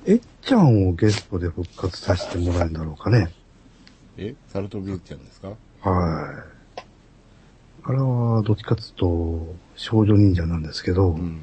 [0.06, 3.32] えっちゃんをゲストで復活させてもらえるんだろうかね。
[4.16, 5.48] えサルトビーちゃんですか？
[5.48, 6.80] はい。
[7.86, 11.38] あれは、どっちかっつうと、少女忍者なんですけど、うん。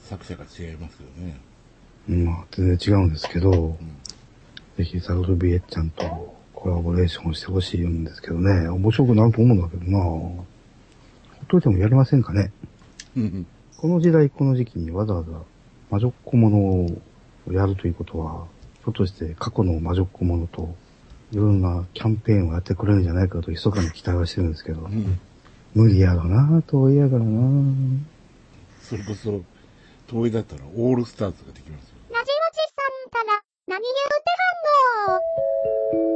[0.00, 1.40] 作者が違いますよね。
[2.08, 3.76] まあ、全然違うんですけど、うん。
[4.76, 8.68] ぜひサルトビエちゃんとコラボレーションしてほしいんですけどね。
[8.68, 10.44] 面白くなると思うんだけどなほ
[11.44, 12.50] っといてもやりませんかね。
[13.16, 13.46] うん
[13.82, 15.32] この時代、この時期にわざわざ
[15.90, 16.86] 魔女っ子ものを
[17.50, 18.46] やるということは、
[18.76, 20.72] ひょっとして過去の魔女っ子ものと、
[21.32, 25.18] いろんなキャンペーンをやってくれるんじゃないかと、密かに期待はしてるんですけど、うん、
[25.74, 27.98] 無理やろなぁ、遠いやからなぁ。
[28.82, 29.42] それこそ、
[30.06, 31.96] 遠いだったらオールスターズができますよ。
[32.12, 32.60] ラジおじ
[33.10, 33.92] さんから、何言う
[35.10, 36.11] てはんの